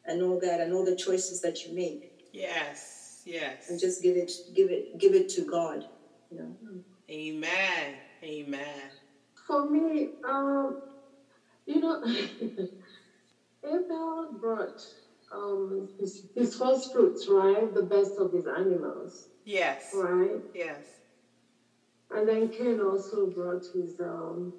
and 0.07 0.23
all 0.23 0.39
that, 0.41 0.61
and 0.61 0.73
all 0.73 0.85
the 0.85 0.97
choices 0.97 1.41
that 1.43 1.65
you 1.67 1.75
make. 1.75 2.11
Yes. 2.33 3.21
Yes. 3.27 3.69
and 3.69 3.79
just 3.79 4.03
give 4.03 4.17
it 4.17 4.33
give 4.55 4.71
it 4.71 4.99
give 4.99 5.13
it 5.15 5.29
to 5.31 5.43
God. 5.43 5.85
You 6.31 6.39
know. 6.39 6.57
Amen. 7.11 7.95
Amen. 8.25 8.91
For 9.47 9.65
me, 9.69 10.09
um, 10.25 10.77
you 11.67 11.81
know, 11.81 12.03
Abel 13.65 14.29
brought 14.41 14.83
um, 15.33 15.89
his, 15.99 16.23
his 16.35 16.55
first 16.55 16.93
fruits, 16.93 17.29
right? 17.29 17.73
The 17.75 17.83
best 17.83 18.13
of 18.19 18.33
his 18.33 18.47
animals, 18.47 19.29
Yes. 19.45 19.91
right? 19.93 20.41
Yes. 20.55 20.79
And 22.11 22.21
And 22.21 22.29
then 22.29 22.49
Cain 22.49 22.81
also 22.81 23.27
brought 23.27 23.65
his 23.75 23.99
um, 24.01 24.53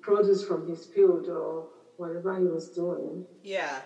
produce 0.00 0.42
from 0.42 0.66
his 0.66 0.84
field 0.86 1.28
or 1.28 1.68
whatever 1.96 2.38
he 2.38 2.46
was 2.46 2.68
doing. 2.68 3.24
Yeah. 3.42 3.80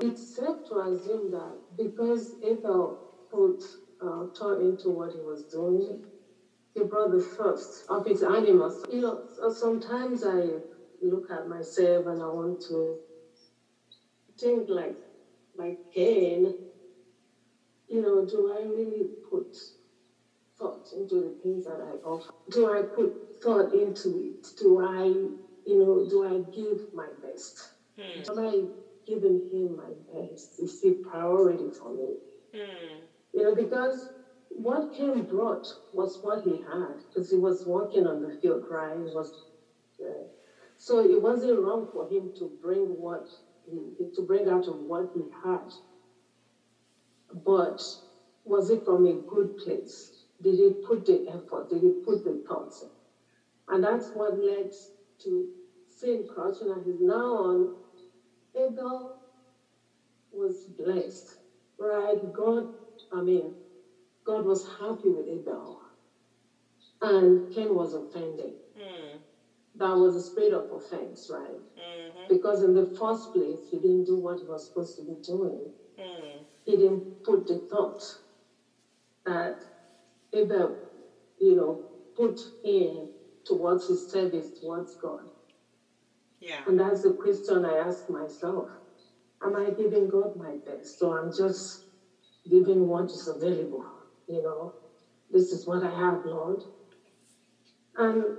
It's 0.00 0.36
safe 0.36 0.68
to 0.68 0.78
assume 0.80 1.30
that 1.32 1.56
because 1.76 2.36
Abel 2.42 3.00
put 3.30 3.62
uh, 4.00 4.26
thought 4.36 4.60
into 4.60 4.90
what 4.90 5.12
he 5.12 5.20
was 5.20 5.44
doing, 5.44 6.04
he 6.74 6.82
brought 6.84 7.10
the 7.10 7.20
first 7.20 7.84
of 7.88 8.06
his 8.06 8.22
animals. 8.22 8.84
You 8.92 9.00
know, 9.00 9.24
so 9.34 9.52
sometimes 9.52 10.24
I 10.24 10.60
look 11.02 11.30
at 11.30 11.48
myself 11.48 12.06
and 12.06 12.22
I 12.22 12.26
want 12.26 12.60
to 12.68 12.98
think 14.38 14.68
like, 14.68 14.96
like 15.56 15.78
Cain. 15.92 16.54
You 17.88 18.02
know, 18.02 18.24
do 18.24 18.52
I 18.56 18.62
really 18.62 19.08
put 19.28 19.56
thought 20.60 20.92
into 20.92 21.14
the 21.16 21.34
things 21.42 21.64
that 21.64 21.80
I 21.80 21.96
offer? 22.06 22.30
Do 22.50 22.72
I 22.72 22.82
put 22.82 23.42
thought 23.42 23.72
into 23.72 24.34
it? 24.34 24.46
Do 24.58 24.80
I, 24.80 25.04
you 25.04 25.78
know, 25.78 26.06
do 26.08 26.24
I 26.24 26.38
give 26.54 26.92
my 26.92 27.08
best? 27.22 27.70
Hmm. 27.98 28.20
Am 28.30 28.38
I 28.38 28.64
giving 29.06 29.48
him 29.50 29.76
my 29.76 29.90
best? 30.12 30.60
Is 30.60 30.80
he 30.82 30.92
priority 30.92 31.70
for 31.70 31.94
me? 31.94 32.14
Hmm. 32.54 32.96
You 33.32 33.42
know, 33.42 33.54
because 33.54 34.10
what 34.50 34.92
Cain 34.92 35.22
brought 35.22 35.66
was 35.92 36.18
what 36.22 36.44
he 36.44 36.58
had, 36.62 37.02
because 37.08 37.30
he 37.30 37.36
was 37.36 37.64
working 37.66 38.06
on 38.06 38.20
the 38.20 38.36
field, 38.40 38.64
right? 38.70 38.96
He 38.96 39.14
was, 39.14 39.32
uh, 40.00 40.24
so 40.76 41.00
it 41.00 41.20
wasn't 41.20 41.62
wrong 41.62 41.88
for 41.92 42.08
him 42.08 42.32
to 42.38 42.50
bring 42.60 42.98
what 42.98 43.26
he, 43.66 44.10
to 44.14 44.22
bring 44.22 44.48
out 44.48 44.66
of 44.66 44.76
what 44.76 45.10
he 45.14 45.22
had. 45.42 45.72
But 47.44 47.80
was 48.44 48.70
it 48.70 48.84
from 48.84 49.06
a 49.06 49.14
good 49.14 49.56
place? 49.58 50.19
Did 50.40 50.56
he 50.56 50.70
put 50.70 51.04
the 51.06 51.22
effort? 51.26 51.68
Did 51.68 51.82
he 51.82 51.90
put 51.90 52.24
the 52.24 52.38
thoughts? 52.46 52.82
And 53.68 53.84
that's 53.84 54.10
what 54.14 54.36
led 54.36 54.68
to 55.20 55.46
sin 55.86 56.24
crouching 56.28 56.70
at 56.70 56.82
his 56.82 57.00
now 57.00 57.36
on 57.36 57.70
Abel 58.54 59.16
was 60.32 60.64
blessed, 60.66 61.36
right? 61.78 62.18
God, 62.32 62.66
I 63.12 63.20
mean, 63.20 63.52
God 64.24 64.44
was 64.44 64.64
happy 64.64 65.08
with 65.08 65.26
Abel. 65.28 65.78
And 67.00 67.40
Cain 67.50 67.74
was 67.74 67.92
offended. 67.94 68.54
Hmm. 68.76 69.16
That 69.76 69.92
was 69.96 70.14
a 70.16 70.20
spirit 70.20 70.52
of 70.52 70.70
offense, 70.70 71.28
right? 71.30 71.60
Mhm. 71.76 72.28
Because 72.28 72.62
in 72.62 72.74
the 72.74 72.84
first 72.84 73.32
place, 73.32 73.68
he 73.68 73.78
didn't 73.78 74.04
do 74.04 74.16
what 74.16 74.40
he 74.40 74.44
was 74.46 74.64
supposed 74.64 74.96
to 74.96 75.02
be 75.02 75.14
doing. 75.14 75.70
Hmm. 75.96 76.40
He 76.64 76.76
didn't 76.76 77.04
put 77.24 77.46
the 77.46 77.56
thought 77.56 78.18
that 79.24 79.66
Abel, 80.32 80.78
you 81.38 81.54
know, 81.54 81.80
put 82.16 82.40
in 82.64 83.08
towards 83.44 83.86
his 83.86 84.08
service 84.08 84.50
towards 84.50 84.94
God. 84.94 85.28
Yeah. 86.40 86.62
And 86.66 86.78
that's 86.78 87.02
the 87.02 87.10
question 87.12 87.64
I 87.64 87.74
ask 87.74 88.08
myself. 88.08 88.68
Am 89.42 89.56
I 89.56 89.70
giving 89.70 90.08
God 90.08 90.34
my 90.36 90.56
best? 90.64 91.02
Or 91.02 91.18
I'm 91.18 91.30
just 91.32 91.80
giving 92.48 92.86
what 92.86 93.06
is 93.12 93.26
available? 93.28 93.84
You 94.28 94.42
know, 94.42 94.72
this 95.30 95.52
is 95.52 95.66
what 95.66 95.82
I 95.82 95.90
have, 95.90 96.20
Lord. 96.24 96.64
And 97.96 98.34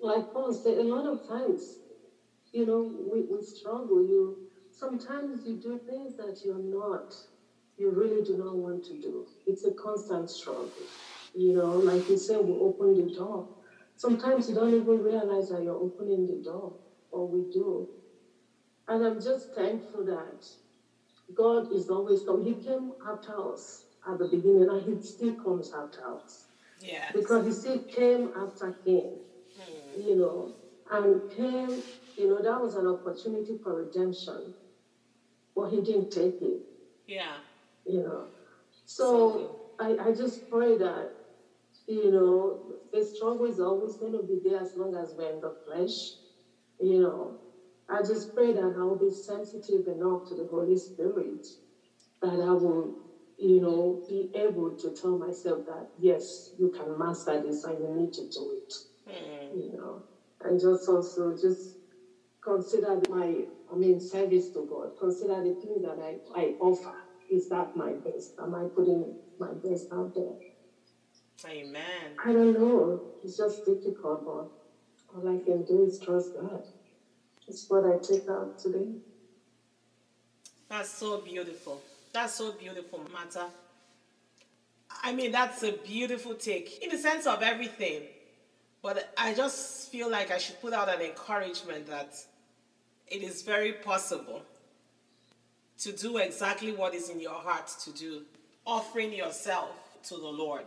like 0.00 0.32
Paul 0.32 0.52
said, 0.52 0.76
a 0.78 0.82
lot 0.82 1.06
of 1.06 1.26
times, 1.26 1.78
you 2.52 2.64
know, 2.64 2.80
we, 2.98 3.22
we 3.28 3.40
struggle. 3.42 4.00
You 4.02 4.36
sometimes 4.70 5.44
you 5.44 5.54
do 5.54 5.78
things 5.86 6.16
that 6.16 6.40
you're 6.44 6.58
not, 6.58 7.14
you 7.76 7.90
really 7.90 8.22
do 8.22 8.36
not 8.36 8.54
want 8.56 8.84
to 8.84 8.94
do. 8.94 9.26
It's 9.46 9.64
a 9.64 9.70
constant 9.72 10.30
struggle. 10.30 10.70
You 11.34 11.52
know, 11.52 11.76
like 11.76 12.08
you 12.08 12.16
said, 12.16 12.38
we 12.38 12.52
open 12.52 12.94
the 12.94 13.06
door. 13.12 13.46
Sometimes 13.96 14.48
you 14.48 14.54
don't 14.54 14.74
even 14.74 15.02
realize 15.02 15.48
that 15.48 15.62
you're 15.62 15.74
opening 15.80 16.26
the 16.26 16.36
door, 16.36 16.74
or 17.10 17.26
we 17.26 17.42
do. 17.52 17.88
And 18.88 19.04
I'm 19.04 19.20
just 19.20 19.52
thankful 19.52 20.04
that 20.04 20.44
God 21.34 21.70
is 21.70 21.88
always 21.88 22.22
come. 22.22 22.40
He 22.42 22.54
came 22.54 22.92
after 23.06 23.52
us 23.52 23.84
at 24.06 24.18
the 24.18 24.26
beginning, 24.26 24.66
and 24.68 24.82
He 24.82 24.94
still 25.00 25.32
comes 25.32 25.70
after 25.72 26.04
us 26.14 26.46
Yeah. 26.80 27.10
because 27.12 27.44
He 27.44 27.52
still 27.52 27.78
came 27.78 28.28
after 28.34 28.72
Cain. 28.84 29.20
Hmm. 29.56 30.00
You 30.00 30.14
know, 30.16 30.54
and 30.90 31.20
Cain, 31.30 31.82
you 32.16 32.26
know, 32.26 32.40
that 32.40 32.60
was 32.60 32.74
an 32.74 32.86
opportunity 32.86 33.54
for 33.62 33.74
redemption, 33.74 34.54
but 35.54 35.64
he 35.70 35.80
didn't 35.80 36.10
take 36.10 36.40
it 36.40 36.60
Yeah. 37.06 37.40
you 37.84 38.00
know. 38.02 38.28
So 38.84 39.57
I, 39.80 39.96
I 40.08 40.12
just 40.12 40.48
pray 40.50 40.76
that 40.78 41.08
you 41.88 42.10
know, 42.10 42.60
the 42.92 43.02
struggle 43.02 43.46
is 43.46 43.60
always 43.60 43.96
going 43.96 44.12
to 44.12 44.20
be 44.22 44.38
there 44.44 44.60
as 44.60 44.72
long 44.76 44.94
as 44.94 45.14
we're 45.16 45.30
in 45.30 45.40
the 45.40 45.52
flesh. 45.64 46.12
You 46.80 47.00
know, 47.00 47.38
I 47.88 48.02
just 48.02 48.34
pray 48.34 48.52
that 48.52 48.74
I 48.78 48.82
will 48.84 48.98
be 48.98 49.10
sensitive 49.10 49.86
enough 49.88 50.28
to 50.28 50.34
the 50.36 50.46
Holy 50.50 50.76
Spirit 50.76 51.46
that 52.22 52.40
I 52.40 52.52
will, 52.52 52.94
you 53.38 53.60
know, 53.60 54.02
be 54.08 54.30
able 54.34 54.76
to 54.80 54.92
tell 54.92 55.16
myself 55.16 55.64
that 55.66 55.88
yes, 55.98 56.50
you 56.58 56.70
can 56.70 56.98
master 56.98 57.40
this 57.42 57.64
and 57.64 57.80
you 57.80 57.88
need 57.96 58.12
to 58.14 58.22
do 58.22 58.52
it. 58.60 58.74
Hmm. 59.08 59.58
You 59.58 59.72
know, 59.78 60.04
and 60.42 60.60
just 60.60 60.88
also 60.88 61.36
just 61.40 61.76
consider 62.44 63.00
my, 63.08 63.44
I 63.72 63.76
mean, 63.76 64.00
service 64.00 64.50
to 64.52 64.66
God. 64.68 64.90
Consider 64.98 65.42
the 65.42 65.54
things 65.60 65.82
that 65.82 65.98
I, 65.98 66.40
I 66.40 66.54
offer. 66.60 66.94
Is 67.30 67.48
that 67.50 67.76
my 67.76 67.92
best? 67.92 68.32
Am 68.40 68.54
I 68.54 68.64
putting 68.74 69.14
my 69.38 69.52
best 69.52 69.88
out 69.92 70.14
there? 70.14 70.32
Amen. 71.46 72.16
I 72.24 72.32
don't 72.32 72.54
know. 72.54 73.00
It's 73.22 73.36
just 73.36 73.64
difficult, 73.64 74.24
but 74.24 75.16
all 75.16 75.28
I 75.28 75.44
can 75.44 75.64
do 75.64 75.84
is 75.84 75.98
trust 76.00 76.34
God. 76.34 76.64
It's 77.46 77.68
what 77.68 77.84
I 77.84 77.98
take 77.98 78.28
out 78.28 78.58
today. 78.58 78.88
That's 80.68 80.90
so 80.90 81.20
beautiful. 81.20 81.80
That's 82.12 82.34
so 82.34 82.52
beautiful, 82.52 83.06
Mata. 83.12 83.46
I 85.02 85.12
mean, 85.12 85.32
that's 85.32 85.62
a 85.62 85.72
beautiful 85.72 86.34
take 86.34 86.82
in 86.82 86.90
the 86.90 86.98
sense 86.98 87.26
of 87.26 87.42
everything. 87.42 88.02
But 88.82 89.12
I 89.16 89.34
just 89.34 89.90
feel 89.90 90.10
like 90.10 90.30
I 90.30 90.38
should 90.38 90.60
put 90.60 90.72
out 90.72 90.88
an 90.88 91.00
encouragement 91.00 91.86
that 91.88 92.14
it 93.06 93.22
is 93.22 93.42
very 93.42 93.72
possible 93.72 94.42
to 95.78 95.92
do 95.92 96.18
exactly 96.18 96.72
what 96.72 96.94
is 96.94 97.08
in 97.08 97.20
your 97.20 97.34
heart 97.34 97.68
to 97.84 97.92
do, 97.92 98.22
offering 98.66 99.12
yourself 99.12 99.70
to 100.04 100.16
the 100.16 100.28
Lord. 100.28 100.66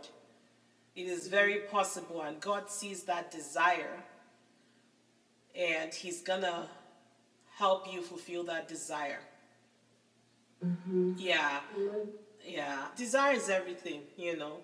It 0.94 1.06
is 1.06 1.28
very 1.28 1.60
possible, 1.70 2.22
and 2.22 2.40
God 2.40 2.70
sees 2.70 3.04
that 3.04 3.30
desire, 3.30 4.02
and 5.54 5.92
He's 5.92 6.22
gonna 6.22 6.68
help 7.56 7.92
you 7.92 8.02
fulfill 8.02 8.44
that 8.44 8.68
desire. 8.68 9.20
Mm-hmm. 10.64 11.14
Yeah, 11.16 11.60
yeah. 12.44 12.86
Desire 12.96 13.34
is 13.34 13.48
everything, 13.48 14.02
you 14.16 14.36
know. 14.36 14.58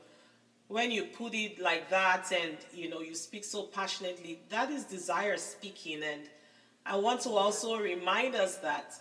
When 0.69 0.91
you 0.91 1.05
put 1.05 1.35
it 1.35 1.59
like 1.59 1.89
that 1.89 2.31
and 2.31 2.59
you 2.75 2.91
know 2.91 3.01
you 3.01 3.15
speak 3.15 3.45
so 3.45 3.63
passionately, 3.63 4.41
that 4.51 4.71
is 4.71 4.85
desire 4.85 5.39
speaking. 5.39 6.03
And 6.03 6.23
I 6.85 6.97
want 6.97 7.23
to 7.23 7.31
also 7.31 7.79
remind 7.79 8.35
us 8.35 8.57
that 8.59 8.95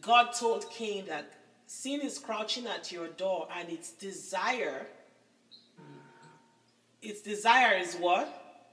God 0.00 0.32
told 0.32 0.70
Cain 0.70 1.06
that 1.06 1.32
sin 1.66 2.00
is 2.00 2.18
crouching 2.18 2.66
at 2.66 2.90
your 2.92 3.08
door 3.08 3.48
and 3.56 3.68
its 3.68 3.90
desire 3.92 4.86
its 7.00 7.22
desire 7.22 7.76
is 7.76 7.94
what? 7.96 8.66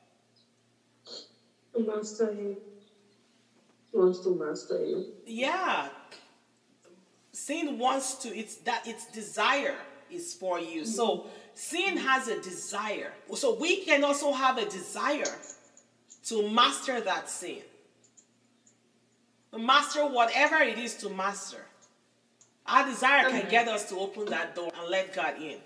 To 1.74 1.86
master 1.86 2.32
Him. 2.32 2.58
Wants 3.94 4.20
to 4.22 4.36
master 4.36 4.86
you. 4.86 5.06
Yeah. 5.26 5.90
Sin 7.32 7.78
wants 7.78 8.16
to 8.16 8.30
it's 8.36 8.56
that 8.58 8.88
its 8.88 9.06
desire 9.08 9.76
is 10.10 10.34
for 10.34 10.60
you. 10.60 10.82
Mm. 10.82 10.88
So 10.88 11.28
sin 11.54 11.98
has 11.98 12.28
a 12.28 12.42
desire. 12.42 13.14
So 13.36 13.56
we 13.56 13.84
can 13.86 14.04
also 14.04 14.32
have 14.32 14.58
a 14.58 14.66
desire 14.66 15.36
to 16.26 16.50
master 16.50 17.00
that 17.02 17.30
sin. 17.30 17.62
Master 19.58 20.06
whatever 20.06 20.58
it 20.58 20.78
is 20.78 20.96
to 20.96 21.10
master. 21.10 21.66
Our 22.68 22.86
desire 22.86 23.30
can 23.30 23.50
get 23.50 23.68
us 23.68 23.88
to 23.90 23.98
open 23.98 24.26
that 24.26 24.56
door 24.56 24.72
and 24.78 24.90
let 24.90 25.14
God 25.14 25.42
in. 25.42 25.60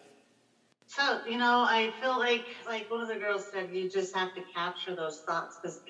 So, 0.87 1.21
you 1.27 1.37
know, 1.37 1.65
I 1.67 1.93
feel 2.01 2.17
like, 2.17 2.45
like 2.67 2.89
one 2.91 3.01
of 3.01 3.07
the 3.07 3.15
girls 3.15 3.45
said, 3.53 3.69
you 3.71 3.89
just 3.89 4.15
have 4.15 4.33
to 4.35 4.41
capture 4.53 4.95
those 4.95 5.21
thoughts 5.21 5.57
because 5.61 5.81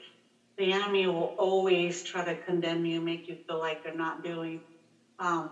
the 0.57 0.73
enemy 0.73 1.07
will 1.07 1.33
always 1.37 2.03
try 2.03 2.23
to 2.25 2.35
condemn 2.35 2.85
you, 2.85 2.99
make 3.01 3.27
you 3.27 3.37
feel 3.47 3.59
like 3.59 3.81
you're 3.85 3.95
not 3.95 4.23
doing, 4.23 4.61
um, 5.17 5.49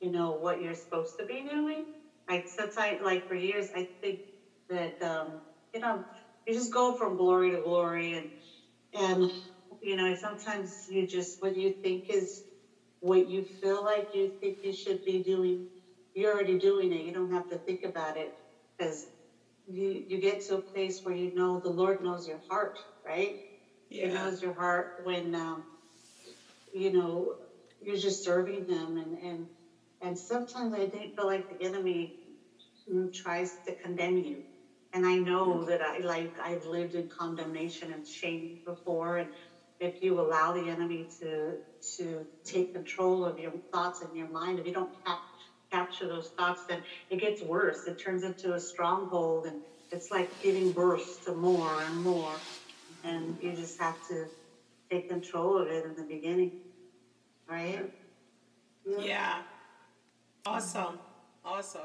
you 0.00 0.12
know, 0.12 0.32
what 0.32 0.62
you're 0.62 0.74
supposed 0.74 1.18
to 1.18 1.24
be 1.24 1.46
doing. 1.50 1.86
Like, 2.28 2.48
since 2.48 2.76
I, 2.76 2.98
like, 3.02 3.26
for 3.26 3.34
years, 3.34 3.68
I 3.74 3.88
think 4.00 4.20
that, 4.68 5.02
um, 5.02 5.40
you 5.74 5.80
know, 5.80 6.04
you 6.46 6.54
just 6.54 6.72
go 6.72 6.94
from 6.94 7.16
glory 7.16 7.50
to 7.52 7.62
glory 7.62 8.12
and, 8.14 8.30
and, 8.94 9.32
you 9.82 9.96
know, 9.96 10.14
sometimes 10.14 10.84
you 10.88 11.04
just, 11.04 11.36
what 11.40 11.54
you 11.54 11.70
think 11.82 12.04
is 12.10 12.42
what 13.00 13.26
you 13.26 13.42
feel 13.60 13.82
like 13.82 14.06
you 14.12 14.28
think 14.40 14.56
you 14.62 14.72
should 14.72 15.02
be 15.04 15.18
doing 15.20 15.66
you're 16.14 16.32
already 16.32 16.56
doing 16.56 16.92
it. 16.92 17.02
You 17.04 17.12
don't 17.12 17.30
have 17.32 17.46
to 17.48 17.58
think 17.58 17.80
about 17.84 18.16
it 18.16 18.32
because 18.78 19.06
you 19.66 20.02
you 20.06 20.18
get 20.18 20.40
to 20.42 20.54
a 20.54 20.58
place 20.74 21.00
where 21.02 21.14
you 21.14 21.30
know 21.34 21.58
the 21.58 21.70
Lord 21.70 22.00
knows 22.00 22.26
your 22.26 22.40
heart, 22.50 22.78
right? 23.04 23.36
Yeah. 23.90 24.08
He 24.08 24.08
knows 24.08 24.42
your 24.42 24.52
heart 24.52 24.88
when 24.96 25.34
um, 25.34 25.64
you 26.72 26.90
know 26.90 27.32
you're 27.80 27.96
just 27.96 28.22
serving 28.22 28.64
Him, 28.66 28.96
and 28.96 29.14
and 29.22 29.48
and 30.00 30.18
sometimes 30.18 30.72
I 30.74 30.86
think 30.86 31.14
feel 31.14 31.26
like 31.26 31.46
the 31.48 31.60
enemy 31.62 32.12
mm, 32.88 33.12
tries 33.12 33.58
to 33.66 33.72
condemn 33.72 34.16
you, 34.16 34.42
and 34.92 35.06
I 35.06 35.18
know 35.18 35.64
that 35.64 35.80
I 35.82 35.98
like 35.98 36.32
I've 36.40 36.64
lived 36.64 36.94
in 36.94 37.08
condemnation 37.08 37.90
and 37.90 38.06
shame 38.06 38.58
before, 38.64 39.16
and 39.18 39.28
if 39.82 40.00
you 40.00 40.20
allow 40.20 40.52
the 40.52 40.68
enemy 40.70 41.06
to 41.18 41.56
to 41.96 42.24
take 42.44 42.72
control 42.72 43.24
of 43.24 43.38
your 43.38 43.52
thoughts 43.72 44.00
and 44.02 44.16
your 44.16 44.28
mind, 44.28 44.60
if 44.60 44.66
you 44.66 44.72
don't 44.72 45.04
cap- 45.04 45.18
capture 45.70 46.06
those 46.06 46.28
thoughts, 46.28 46.62
then 46.68 46.82
it 47.10 47.18
gets 47.18 47.42
worse. 47.42 47.86
It 47.86 47.98
turns 47.98 48.22
into 48.22 48.54
a 48.54 48.60
stronghold, 48.60 49.46
and 49.46 49.60
it's 49.90 50.10
like 50.12 50.30
giving 50.40 50.70
birth 50.70 51.24
to 51.24 51.34
more 51.34 51.82
and 51.82 51.96
more. 52.02 52.34
And 53.02 53.36
you 53.42 53.52
just 53.52 53.80
have 53.80 53.96
to 54.08 54.26
take 54.88 55.08
control 55.08 55.58
of 55.58 55.66
it 55.66 55.84
in 55.84 55.96
the 55.96 56.04
beginning, 56.04 56.52
right? 57.48 57.90
Yeah. 58.86 59.38
Mm-hmm. 59.38 60.54
Awesome. 60.54 60.98
Awesome. 61.44 61.80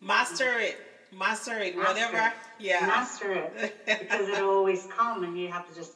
Master 0.00 0.58
it. 0.58 0.87
Master 1.12 1.58
it. 1.58 1.76
Master 1.76 1.92
Whatever. 2.06 2.26
it. 2.28 2.32
Yeah. 2.58 2.86
Master 2.86 3.32
it 3.32 3.72
because 3.86 4.28
it'll 4.28 4.50
always 4.58 4.86
come, 4.86 5.22
and 5.24 5.36
you 5.38 5.48
have 5.50 5.66
to 5.66 5.74
just 5.74 5.92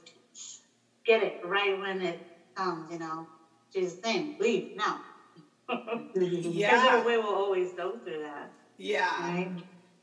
get 1.05 1.23
it 1.23 1.35
right 1.43 1.79
when 1.79 2.01
it 2.03 2.19
comes. 2.57 2.91
You 2.91 2.99
know, 2.99 3.27
Jesus' 3.73 3.99
name, 4.05 4.35
leave 4.39 4.69
now. 4.75 5.01
Because 6.15 6.45
Yeah. 6.45 7.03
we 7.05 7.17
will 7.17 7.35
always 7.35 7.73
go 7.73 7.99
through 8.05 8.21
that, 8.21 8.51
Yeah. 8.77 9.21
right? 9.21 9.51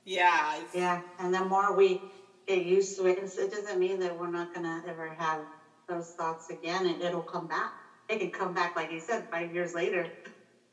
Yeah. 0.05 0.55
It's- 0.55 0.73
Yeah, 0.73 1.01
and 1.19 1.33
the 1.33 1.43
more 1.45 1.73
we 1.75 2.01
get 2.47 2.63
used 2.63 2.95
to 2.97 3.05
it, 3.05 3.17
it 3.19 3.51
doesn't 3.51 3.77
mean 3.79 3.99
that 3.99 4.15
we're 4.17 4.27
not 4.29 4.53
gonna 4.53 4.81
ever 4.87 5.13
have 5.19 5.45
those 5.87 6.11
thoughts 6.17 6.49
again, 6.49 6.85
and 6.87 7.01
it'll 7.01 7.21
come 7.23 7.47
back. 7.47 7.71
It 8.07 8.19
can 8.19 8.31
come 8.31 8.53
back, 8.53 8.75
like 8.75 8.91
you 8.91 8.99
said, 8.99 9.27
five 9.31 9.53
years 9.53 9.73
later. 9.73 10.07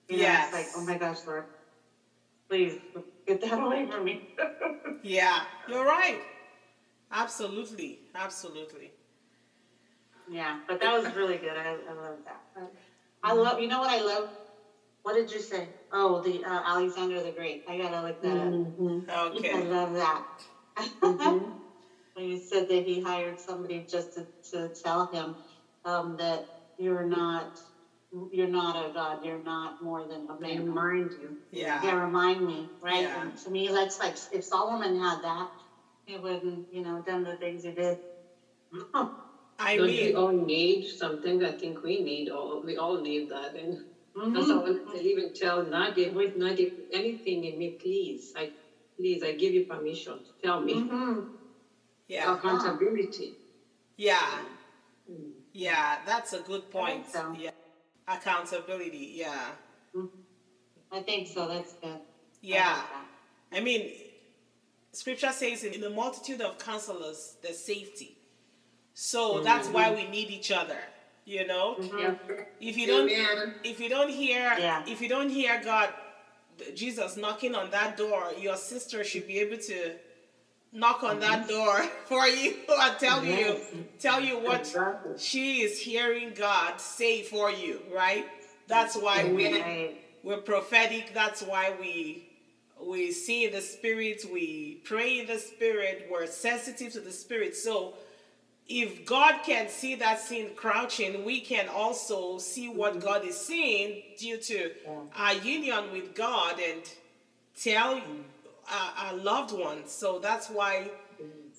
You 0.09 0.16
know, 0.18 0.22
Yes. 0.22 0.44
it's 0.46 0.55
like, 0.55 0.66
oh 0.77 0.87
my 0.87 0.96
gosh, 0.96 1.18
Lord, 1.27 1.44
please 2.49 2.79
get 3.26 3.40
that 3.42 3.60
away 3.60 3.86
from 3.90 4.04
me. 4.04 4.28
Yeah. 5.02 5.44
You're 5.68 5.84
right. 5.84 6.20
Absolutely. 7.12 8.00
Absolutely. 8.14 8.92
yeah, 10.30 10.58
but 10.66 10.80
that 10.80 11.00
was 11.00 11.14
really 11.14 11.36
good. 11.36 11.56
I, 11.56 11.76
I 11.88 11.92
love 11.92 12.18
that. 12.24 12.40
I 13.22 13.32
love, 13.34 13.60
you 13.60 13.68
know 13.68 13.78
what 13.78 13.90
I 13.90 14.00
love? 14.00 14.30
What 15.02 15.14
did 15.14 15.30
you 15.30 15.40
say? 15.40 15.68
Oh, 15.92 16.20
the 16.20 16.44
uh, 16.44 16.62
Alexander 16.64 17.22
the 17.22 17.30
Great. 17.30 17.62
I 17.68 17.76
gotta 17.78 18.02
look 18.02 18.20
that 18.22 18.36
up. 18.36 18.52
Mm-hmm. 18.52 19.10
I 19.10 19.26
Okay. 19.28 19.64
love 19.64 19.92
that. 19.94 20.24
when 22.14 22.24
you 22.28 22.38
said 22.38 22.68
that 22.68 22.82
he 22.84 23.00
hired 23.00 23.38
somebody 23.40 23.86
just 23.88 24.14
to, 24.14 24.26
to 24.50 24.70
tell 24.82 25.08
him 25.12 25.36
um, 25.84 26.16
that 26.16 26.48
you're 26.78 27.04
not 27.04 27.60
you're 28.33 28.55
not 28.62 28.74
a 28.88 28.92
god, 28.92 29.24
you're 29.24 29.42
not 29.55 29.83
more 29.83 30.02
than 30.07 30.22
a 30.31 30.35
man. 30.35 30.40
They 30.40 30.57
man. 30.57 30.66
remind 30.68 31.11
you. 31.20 31.37
Yeah, 31.50 31.83
Yeah. 31.83 32.00
remind 32.07 32.46
me, 32.46 32.68
right? 32.81 33.02
Yeah. 33.02 33.20
And 33.22 33.37
to 33.42 33.50
me, 33.50 33.68
that's 33.68 33.98
like 33.98 34.16
if 34.33 34.42
Solomon 34.44 34.98
had 34.98 35.18
that, 35.22 35.48
he 36.07 36.16
wouldn't, 36.16 36.72
you 36.72 36.83
know, 36.83 37.02
done 37.07 37.22
the 37.24 37.37
things 37.37 37.64
he 37.64 37.72
did. 37.72 37.98
I 39.59 39.76
Don't 39.76 39.87
we 39.87 39.92
mean, 40.05 40.16
all 40.16 40.33
need 40.33 40.87
something? 41.02 41.42
I 41.44 41.52
think 41.52 41.83
we 41.83 42.02
need 42.02 42.29
all, 42.29 42.61
we 42.62 42.76
all 42.76 43.00
need 43.00 43.29
that. 43.31 43.55
And 43.55 43.85
Mhm. 44.14 44.35
that's 44.35 44.50
how 44.50 44.94
I 44.94 44.98
even 45.12 45.33
tell 45.33 45.59
Nadia, 45.64 46.12
with 46.12 46.37
Nadia, 46.37 46.70
anything 46.92 47.44
in 47.44 47.59
me, 47.59 47.68
please, 47.83 48.33
I, 48.37 48.52
please, 48.96 49.22
I 49.22 49.33
give 49.33 49.52
you 49.55 49.64
permission 49.64 50.14
to 50.26 50.33
tell 50.42 50.61
me. 50.61 50.74
Mhm. 50.74 51.16
yeah. 52.09 52.35
Accountability. 52.35 53.35
Yeah. 53.96 54.44
Yeah. 55.52 55.98
That's 56.05 56.33
a 56.35 56.40
good 56.40 56.70
point. 56.70 57.09
so. 57.09 57.35
Yeah. 57.38 57.55
Accountability. 58.08 59.12
Yeah. 59.16 59.50
I 60.92 61.00
think 61.02 61.28
so. 61.28 61.48
That's 61.48 61.72
good. 61.74 61.98
Yeah. 62.40 62.68
like 62.76 62.76
that. 63.50 63.58
I 63.58 63.60
mean, 63.60 63.90
scripture 64.92 65.32
says 65.32 65.64
in 65.64 65.80
the 65.80 65.90
multitude 65.90 66.40
of 66.40 66.58
counselors, 66.58 67.36
there's 67.42 67.58
safety. 67.58 68.16
So 68.94 69.42
that's 69.42 69.68
why 69.68 69.94
we 69.94 70.06
need 70.08 70.30
each 70.30 70.50
other. 70.50 70.78
You 71.24 71.46
know, 71.46 71.76
Mm-hmm. 71.80 72.32
If 72.60 72.76
you 72.76 72.86
don't, 72.86 73.10
Amen. 73.10 73.54
if 73.64 73.80
you 73.80 73.88
don't 73.88 74.08
hear, 74.10 74.54
Yeah. 74.58 74.84
if 74.86 75.00
you 75.00 75.08
don't 75.08 75.28
hear 75.28 75.60
God 75.64 75.88
Jesus 76.74 77.16
knocking 77.16 77.54
on 77.54 77.70
that 77.72 77.96
door, 77.96 78.30
your 78.38 78.56
sister 78.56 79.02
should 79.02 79.26
be 79.26 79.40
able 79.40 79.58
to 79.58 79.96
knock 80.76 81.02
on 81.02 81.20
that 81.20 81.48
door 81.48 81.82
for 82.06 82.26
you. 82.26 82.54
And 82.68 82.98
tell 82.98 83.24
you 83.24 83.56
tell 83.98 84.20
you 84.20 84.38
what 84.38 84.74
she 85.18 85.62
is 85.62 85.80
hearing 85.80 86.32
God 86.34 86.80
say 86.80 87.22
for 87.22 87.50
you, 87.50 87.80
right? 87.94 88.26
That's 88.68 88.96
why 88.96 89.24
we 89.24 89.96
we're 90.22 90.38
prophetic. 90.38 91.12
That's 91.14 91.42
why 91.42 91.72
we 91.80 92.28
we 92.84 93.10
see 93.10 93.46
the 93.46 93.60
spirit, 93.60 94.24
we 94.30 94.80
pray 94.84 95.20
in 95.20 95.26
the 95.26 95.38
spirit, 95.38 96.08
we're 96.10 96.26
sensitive 96.26 96.92
to 96.92 97.00
the 97.00 97.12
spirit. 97.12 97.56
So 97.56 97.94
if 98.68 99.06
God 99.06 99.42
can 99.44 99.68
see 99.68 99.94
that 99.96 100.20
sin 100.20 100.50
crouching, 100.56 101.24
we 101.24 101.40
can 101.40 101.68
also 101.68 102.38
see 102.38 102.68
what 102.68 103.00
God 103.00 103.24
is 103.24 103.38
seeing 103.38 104.02
due 104.18 104.36
to 104.38 104.70
our 105.16 105.34
union 105.34 105.92
with 105.92 106.14
God 106.14 106.60
and 106.60 106.82
tell 107.58 107.96
our, 108.70 109.07
our 109.07 109.14
loved 109.14 109.52
ones. 109.52 109.92
So 109.92 110.18
that's 110.18 110.48
why 110.48 110.90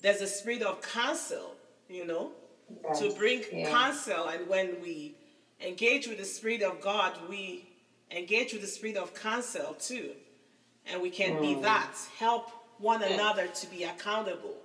there's 0.02 0.20
a 0.20 0.26
spirit 0.26 0.62
of 0.62 0.80
counsel, 0.82 1.54
you 1.88 2.04
know, 2.06 2.32
to 2.98 3.10
bring 3.12 3.42
Yeah. 3.52 3.70
counsel. 3.70 4.26
And 4.28 4.48
when 4.48 4.80
we 4.82 5.14
engage 5.60 6.06
with 6.06 6.18
the 6.18 6.24
spirit 6.24 6.62
of 6.62 6.80
God, 6.80 7.18
we 7.28 7.68
engage 8.10 8.52
with 8.52 8.62
the 8.62 8.68
spirit 8.68 8.96
of 8.96 9.14
counsel 9.14 9.74
too. 9.74 10.12
And 10.86 11.02
we 11.02 11.10
can 11.10 11.40
be 11.40 11.54
mm. 11.54 11.62
that, 11.62 11.94
help 12.18 12.50
one 12.78 13.02
another 13.02 13.46
to 13.48 13.66
be 13.70 13.84
accountable. 13.84 14.56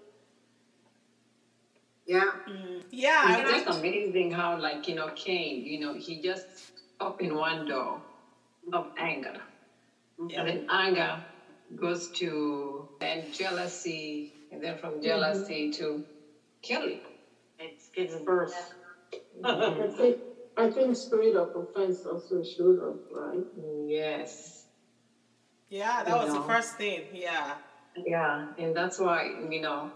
Yeah. 2.06 2.32
Mm. 2.48 2.84
Yeah, 2.92 3.38
It's 3.40 3.52
I 3.52 3.64
just 3.64 3.80
amazing 3.80 4.32
how, 4.32 4.60
like, 4.60 4.88
you 4.88 4.96
know, 4.96 5.10
Cain, 5.16 5.66
you 5.66 5.80
know, 5.80 5.94
he 5.94 6.22
just 6.22 6.46
opened 7.00 7.36
one 7.36 7.66
door 7.68 8.02
of 8.72 8.88
anger. 8.98 9.42
And 10.20 10.48
then 10.48 10.68
anger 10.70 11.24
goes 11.76 12.10
to 12.16 12.88
and 13.02 13.32
jealousy, 13.34 14.34
and 14.52 14.64
then 14.64 14.78
from 14.78 15.02
jealousy 15.02 15.70
to 15.76 16.04
killing. 16.64 17.02
It 17.60 17.74
gives 17.96 18.16
birth. 18.18 18.54
I 19.44 19.88
think 19.98 20.18
I 20.58 20.68
think 20.68 20.96
spirit 20.96 21.36
of 21.36 21.50
offense 21.56 22.06
also 22.06 22.44
showed 22.44 22.80
up, 22.80 22.98
right? 23.12 23.44
Yes. 23.88 24.66
Yeah, 25.70 26.04
that 26.04 26.18
was 26.18 26.32
the 26.32 26.42
first 26.42 26.78
thing. 26.78 27.08
Yeah. 27.12 27.58
Yeah. 28.06 28.46
And 28.58 28.76
that's 28.76 29.00
why, 29.00 29.24
you 29.24 29.60
know, 29.60 29.92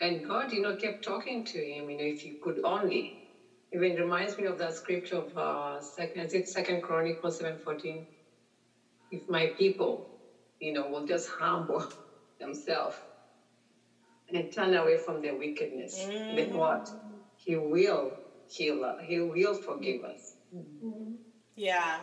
and 0.00 0.24
God, 0.24 0.52
you 0.52 0.60
know, 0.60 0.74
kept 0.74 1.04
talking 1.04 1.44
to 1.46 1.58
him, 1.58 1.90
you 1.90 1.96
know, 1.96 2.04
if 2.04 2.24
you 2.24 2.34
could 2.40 2.60
only. 2.64 3.14
Even 3.72 3.94
reminds 3.96 4.38
me 4.38 4.46
of 4.46 4.58
that 4.58 4.74
scripture 4.74 5.16
of 5.16 5.36
uh 5.36 5.80
second 5.80 6.22
is 6.26 6.34
it 6.34 6.48
second 6.48 6.82
Chronicles 6.82 7.38
seven 7.38 7.58
fourteen. 7.58 8.06
If 9.10 9.22
my 9.28 9.48
people, 9.58 10.06
you 10.60 10.72
know, 10.72 10.86
will 10.86 11.06
just 11.06 11.28
humble 11.28 11.84
themselves 12.40 12.96
and 14.32 14.52
turn 14.52 14.74
away 14.74 14.98
from 14.98 15.22
their 15.22 15.34
wickedness, 15.34 16.04
then 16.04 16.50
mm. 16.50 16.52
what? 16.52 16.90
He 17.36 17.56
will 17.56 18.12
heal 18.48 18.84
us. 18.84 19.00
He 19.06 19.20
will 19.20 19.54
forgive 19.54 20.04
us. 20.04 20.34
Mm-hmm. 20.54 21.12
Yeah. 21.56 22.00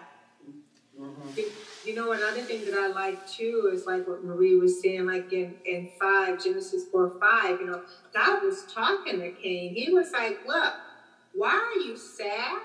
Mm-hmm. 0.99 1.41
You 1.83 1.93
know, 1.93 2.13
another 2.13 2.41
thing 2.41 2.65
that 2.65 2.73
I 2.73 2.87
like 2.87 3.27
too 3.27 3.69
is 3.73 3.85
like 3.85 4.07
what 4.07 4.23
Marie 4.23 4.55
was 4.55 4.81
saying, 4.81 5.05
like 5.05 5.31
in, 5.33 5.55
in 5.65 5.89
five, 5.99 6.41
Genesis 6.41 6.85
4 6.89 7.17
5, 7.19 7.59
you 7.59 7.67
know, 7.67 7.81
God 8.13 8.43
was 8.43 8.63
talking 8.73 9.19
to 9.19 9.31
Cain. 9.31 9.73
He 9.73 9.93
was 9.93 10.11
like, 10.11 10.39
Look, 10.47 10.73
why 11.33 11.49
are 11.49 11.79
you 11.81 11.97
sad, 11.97 12.61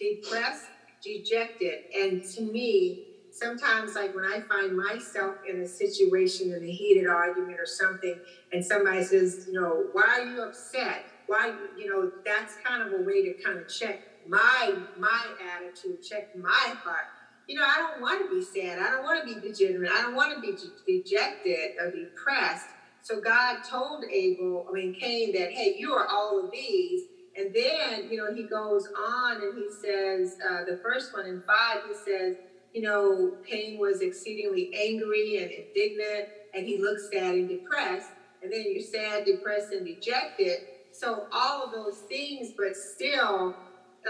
depressed, 0.00 0.64
dejected? 1.02 1.84
And 1.94 2.24
to 2.24 2.42
me, 2.42 3.05
sometimes 3.36 3.94
like 3.94 4.14
when 4.14 4.24
I 4.24 4.40
find 4.40 4.76
myself 4.76 5.36
in 5.48 5.60
a 5.60 5.66
situation 5.66 6.52
in 6.52 6.64
a 6.64 6.72
heated 6.72 7.06
argument 7.06 7.60
or 7.60 7.66
something, 7.66 8.20
and 8.52 8.64
somebody 8.64 9.04
says, 9.04 9.46
you 9.46 9.60
know, 9.60 9.86
why 9.92 10.20
are 10.20 10.24
you 10.24 10.42
upset? 10.42 11.04
Why, 11.26 11.52
you 11.78 11.88
know, 11.88 12.10
that's 12.24 12.56
kind 12.64 12.82
of 12.82 12.92
a 12.92 13.02
way 13.02 13.22
to 13.22 13.34
kind 13.44 13.58
of 13.58 13.68
check 13.68 14.00
my 14.26 14.74
my 14.98 15.26
attitude, 15.40 16.02
check 16.02 16.34
my 16.34 16.74
heart 16.84 17.06
you 17.48 17.58
know, 17.58 17.64
I 17.66 17.78
don't 17.78 18.00
want 18.00 18.22
to 18.22 18.28
be 18.28 18.42
sad. 18.42 18.80
I 18.80 18.90
don't 18.90 19.04
want 19.04 19.26
to 19.26 19.34
be 19.34 19.40
degenerate. 19.40 19.90
I 19.92 20.02
don't 20.02 20.14
want 20.14 20.34
to 20.34 20.40
be 20.40 20.56
dejected 20.86 21.78
or 21.80 21.92
depressed. 21.92 22.66
So 23.02 23.20
God 23.20 23.58
told 23.70 24.04
Abel, 24.10 24.66
I 24.68 24.72
mean 24.72 24.94
Cain, 24.94 25.32
that 25.34 25.52
hey, 25.52 25.76
you 25.78 25.92
are 25.92 26.08
all 26.08 26.44
of 26.44 26.50
these. 26.50 27.02
And 27.36 27.54
then, 27.54 28.10
you 28.10 28.18
know, 28.18 28.34
he 28.34 28.44
goes 28.44 28.88
on 28.98 29.42
and 29.42 29.54
he 29.58 29.68
says, 29.70 30.36
uh, 30.50 30.64
the 30.64 30.80
first 30.82 31.14
one 31.14 31.26
in 31.26 31.42
five, 31.46 31.82
he 31.86 31.94
says, 31.94 32.36
you 32.76 32.82
know, 32.82 33.32
Cain 33.48 33.78
was 33.78 34.02
exceedingly 34.02 34.70
angry 34.74 35.38
and 35.38 35.50
indignant, 35.50 36.28
and 36.52 36.66
he 36.66 36.76
looked 36.78 37.00
sad 37.00 37.34
and 37.34 37.48
depressed. 37.48 38.10
And 38.42 38.52
then 38.52 38.66
you're 38.70 38.82
sad, 38.82 39.24
depressed, 39.24 39.72
and 39.72 39.86
dejected. 39.86 40.58
So 40.92 41.26
all 41.32 41.64
of 41.64 41.72
those 41.72 42.00
things, 42.00 42.52
but 42.54 42.76
still, 42.76 43.56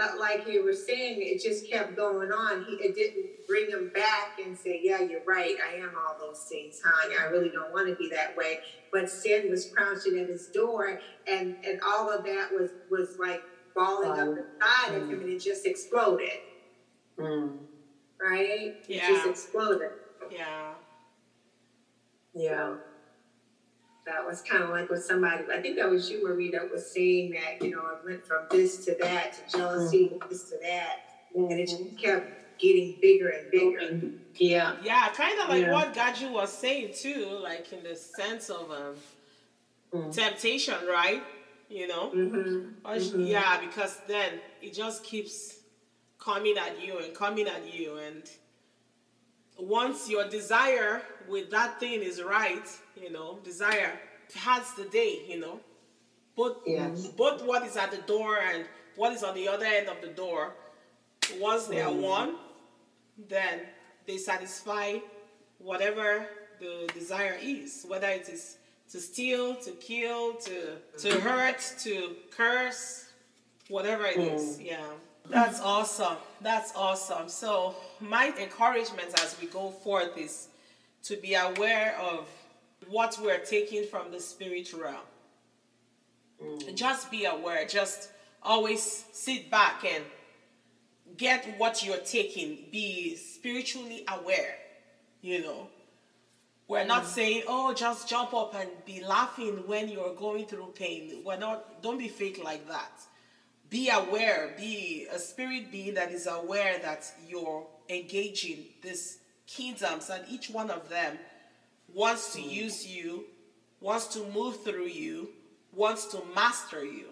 uh, 0.01 0.09
like 0.19 0.45
you 0.45 0.65
were 0.65 0.73
saying, 0.73 1.21
it 1.21 1.41
just 1.41 1.65
kept 1.69 1.95
going 1.95 2.29
on. 2.29 2.61
He 2.61 2.73
it 2.73 2.93
didn't 2.93 3.27
bring 3.47 3.69
him 3.69 3.89
back 3.93 4.33
and 4.37 4.57
say, 4.57 4.81
"Yeah, 4.83 4.99
you're 4.99 5.23
right. 5.25 5.55
I 5.65 5.75
am 5.75 5.95
all 5.95 6.17
those 6.19 6.43
things, 6.43 6.81
honey. 6.83 7.15
I 7.17 7.23
really 7.23 7.49
don't 7.49 7.71
want 7.71 7.87
to 7.87 7.95
be 7.95 8.09
that 8.09 8.35
way." 8.35 8.59
But 8.91 9.09
sin 9.09 9.49
was 9.49 9.65
crouching 9.65 10.17
at 10.19 10.27
his 10.27 10.47
door, 10.47 10.99
and 11.25 11.55
and 11.63 11.79
all 11.87 12.11
of 12.11 12.25
that 12.25 12.51
was 12.51 12.71
was 12.89 13.15
like 13.17 13.45
balling 13.73 14.19
up 14.19 14.35
inside 14.37 14.93
of 14.95 15.09
him, 15.09 15.21
and 15.21 15.29
it 15.29 15.39
just 15.39 15.65
exploded. 15.65 16.41
Mm. 17.17 17.66
Right? 18.21 18.75
It 18.77 18.85
Yeah. 18.87 19.07
just 19.09 19.27
exploded. 19.27 19.91
Yeah. 20.31 20.73
Yeah. 22.33 22.75
That 24.05 24.25
was 24.25 24.41
kind 24.41 24.63
of 24.63 24.69
like 24.69 24.89
what 24.89 25.01
somebody, 25.01 25.43
I 25.51 25.61
think 25.61 25.75
that 25.77 25.89
was 25.89 26.09
you, 26.09 26.25
Marie, 26.25 26.49
that 26.51 26.71
was 26.71 26.89
saying 26.89 27.31
that, 27.31 27.61
you 27.63 27.71
know, 27.75 27.85
it 27.87 28.05
went 28.05 28.25
from 28.25 28.45
this 28.49 28.85
to 28.85 28.95
that 29.01 29.33
to 29.49 29.57
jealousy 29.57 30.09
to 30.09 30.19
this 30.29 30.49
to 30.49 30.57
that. 30.61 30.99
And 31.35 31.51
it 31.51 31.67
just 31.67 31.97
kept 31.97 32.57
getting 32.57 32.97
bigger 33.01 33.29
and 33.29 33.51
bigger. 33.51 34.01
Yeah. 34.35 34.77
Yeah, 34.81 35.09
kind 35.09 35.39
of 35.41 35.49
like 35.49 35.61
Yeah. 35.63 35.73
what 35.73 35.93
Gaju 35.93 36.31
was 36.31 36.51
saying 36.51 36.93
too, 36.93 37.25
like 37.43 37.71
in 37.73 37.83
the 37.83 37.95
sense 37.95 38.49
of 38.49 38.71
um, 38.71 38.95
Mm. 39.93 40.13
temptation, 40.13 40.75
right? 40.87 41.23
You 41.69 41.87
know? 41.87 42.09
Mm-hmm. 42.13 42.85
Or 42.87 42.99
sh- 42.99 43.13
Yeah, 43.15 43.59
because 43.61 43.99
then 44.07 44.39
it 44.61 44.73
just 44.73 45.03
keeps 45.03 45.59
coming 46.27 46.57
at 46.57 46.73
you 46.85 46.99
and 46.99 47.13
coming 47.15 47.47
at 47.47 47.63
you. 47.73 47.97
And 47.97 48.23
once 49.57 50.09
your 50.09 50.27
desire 50.27 51.01
with 51.29 51.49
that 51.51 51.79
thing 51.79 52.01
is 52.01 52.21
right, 52.21 52.67
you 53.01 53.11
know, 53.11 53.39
desire 53.43 53.93
has 54.35 54.73
the 54.73 54.85
day, 54.85 55.13
you 55.27 55.39
know. 55.39 55.59
Both, 56.35 56.57
Yes. 56.67 57.07
both 57.23 57.41
what 57.43 57.65
is 57.65 57.77
at 57.77 57.91
the 57.91 58.03
door 58.13 58.37
and 58.39 58.65
what 58.95 59.13
is 59.13 59.23
on 59.23 59.33
the 59.35 59.47
other 59.47 59.65
end 59.65 59.87
of 59.87 60.01
the 60.01 60.09
door, 60.23 60.53
once 61.39 61.63
they 61.67 61.81
are 61.81 61.91
mm-hmm. 61.91 62.17
one, 62.19 62.35
then 63.29 63.61
they 64.05 64.17
satisfy 64.17 64.99
whatever 65.59 66.27
the 66.59 66.73
desire 66.93 67.37
is, 67.41 67.85
whether 67.87 68.09
it 68.09 68.27
is 68.29 68.57
to 68.91 68.99
steal, 68.99 69.55
to 69.55 69.71
kill, 69.89 70.35
to 70.47 70.57
to 71.03 71.19
hurt, 71.21 71.61
to 71.85 72.15
curse, 72.31 73.05
whatever 73.69 74.05
it 74.05 74.17
is. 74.17 74.57
Mm-hmm. 74.57 74.65
Yeah. 74.73 74.89
That's 75.29 75.59
awesome. 75.61 76.17
That's 76.41 76.73
awesome. 76.75 77.29
So 77.29 77.75
my 77.99 78.33
encouragement 78.39 79.13
as 79.21 79.35
we 79.41 79.47
go 79.47 79.69
forth 79.69 80.17
is 80.17 80.47
to 81.03 81.17
be 81.17 81.35
aware 81.35 81.97
of 81.99 82.27
what 82.89 83.17
we're 83.21 83.39
taking 83.39 83.85
from 83.85 84.11
the 84.11 84.19
spirit 84.19 84.71
realm. 84.73 84.95
Mm. 86.41 86.75
Just 86.75 87.11
be 87.11 87.25
aware. 87.25 87.65
Just 87.65 88.11
always 88.41 89.05
sit 89.11 89.49
back 89.49 89.83
and 89.83 90.03
get 91.17 91.55
what 91.57 91.83
you're 91.85 91.97
taking. 91.97 92.65
Be 92.71 93.15
spiritually 93.15 94.05
aware. 94.07 94.55
You 95.21 95.41
know, 95.41 95.67
we're 96.67 96.85
not 96.85 97.03
mm. 97.03 97.07
saying, 97.07 97.43
oh, 97.47 97.73
just 97.73 98.07
jump 98.07 98.33
up 98.33 98.55
and 98.55 98.69
be 98.85 99.03
laughing 99.03 99.63
when 99.65 99.89
you're 99.89 100.13
going 100.13 100.45
through 100.45 100.73
pain. 100.75 101.21
We're 101.25 101.37
not, 101.37 101.81
don't 101.81 101.97
be 101.97 102.07
fake 102.07 102.41
like 102.43 102.67
that. 102.67 103.01
Be 103.69 103.89
aware, 103.89 104.53
be 104.57 105.07
a 105.11 105.19
spirit 105.19 105.71
being 105.71 105.95
that 105.95 106.11
is 106.11 106.27
aware 106.27 106.79
that 106.79 107.11
you're 107.27 107.67
engaging 107.89 108.65
these 108.81 109.19
kingdoms 109.45 110.09
and 110.09 110.23
each 110.29 110.49
one 110.49 110.69
of 110.69 110.89
them 110.89 111.17
wants 111.93 112.33
to 112.33 112.39
mm. 112.39 112.49
use 112.49 112.87
you, 112.87 113.25
wants 113.81 114.07
to 114.07 114.25
move 114.27 114.63
through 114.63 114.87
you, 114.87 115.29
wants 115.73 116.05
to 116.07 116.21
master 116.33 116.83
you. 116.83 117.07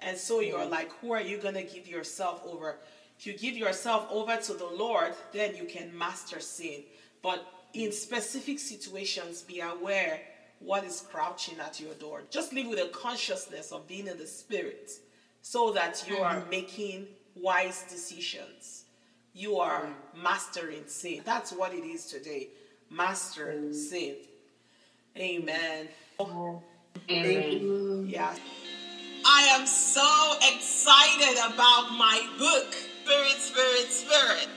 And 0.00 0.16
so 0.16 0.40
mm. 0.40 0.48
you're 0.48 0.66
like, 0.66 0.90
who 1.00 1.12
are 1.12 1.22
you 1.22 1.38
going 1.38 1.54
to 1.54 1.62
give 1.62 1.86
yourself 1.86 2.42
over? 2.46 2.76
If 3.18 3.26
you 3.26 3.32
give 3.36 3.56
yourself 3.56 4.06
over 4.10 4.36
to 4.36 4.52
the 4.54 4.66
Lord, 4.66 5.14
then 5.32 5.56
you 5.56 5.64
can 5.64 5.96
master 5.96 6.40
sin. 6.40 6.84
But 7.22 7.44
in 7.72 7.92
specific 7.92 8.58
situations, 8.58 9.42
be 9.42 9.60
aware 9.60 10.20
what 10.60 10.84
is 10.84 11.00
crouching 11.00 11.58
at 11.60 11.80
your 11.80 11.94
door. 11.94 12.22
Just 12.30 12.52
live 12.52 12.66
with 12.66 12.78
a 12.78 12.88
consciousness 12.88 13.72
of 13.72 13.86
being 13.88 14.06
in 14.06 14.18
the 14.18 14.26
spirit 14.26 14.90
so 15.42 15.72
that 15.72 16.04
you 16.08 16.18
are 16.18 16.36
mm-hmm. 16.36 16.50
making 16.50 17.06
wise 17.36 17.84
decisions. 17.88 18.84
You 19.32 19.58
are 19.58 19.82
mm. 19.82 20.22
mastering 20.22 20.84
sin. 20.86 21.22
That's 21.24 21.52
what 21.52 21.72
it 21.72 21.84
is 21.84 22.06
today. 22.06 22.48
master 22.90 23.54
mm. 23.56 23.74
sin. 23.74 24.16
Amen. 25.16 25.88
Amen. 27.10 28.06
Yeah. 28.08 28.34
I 29.24 29.42
am 29.58 29.66
so 29.66 30.34
excited 30.54 31.38
about 31.52 31.90
my 31.96 32.26
book, 32.38 32.72
Spirit, 33.04 33.38
Spirit, 33.38 33.90
Spirit. 33.90 34.48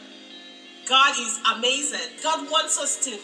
God 0.87 1.15
is 1.19 1.39
amazing. 1.55 1.99
God 2.23 2.49
wants 2.49 2.79
us 2.79 3.05
to 3.05 3.17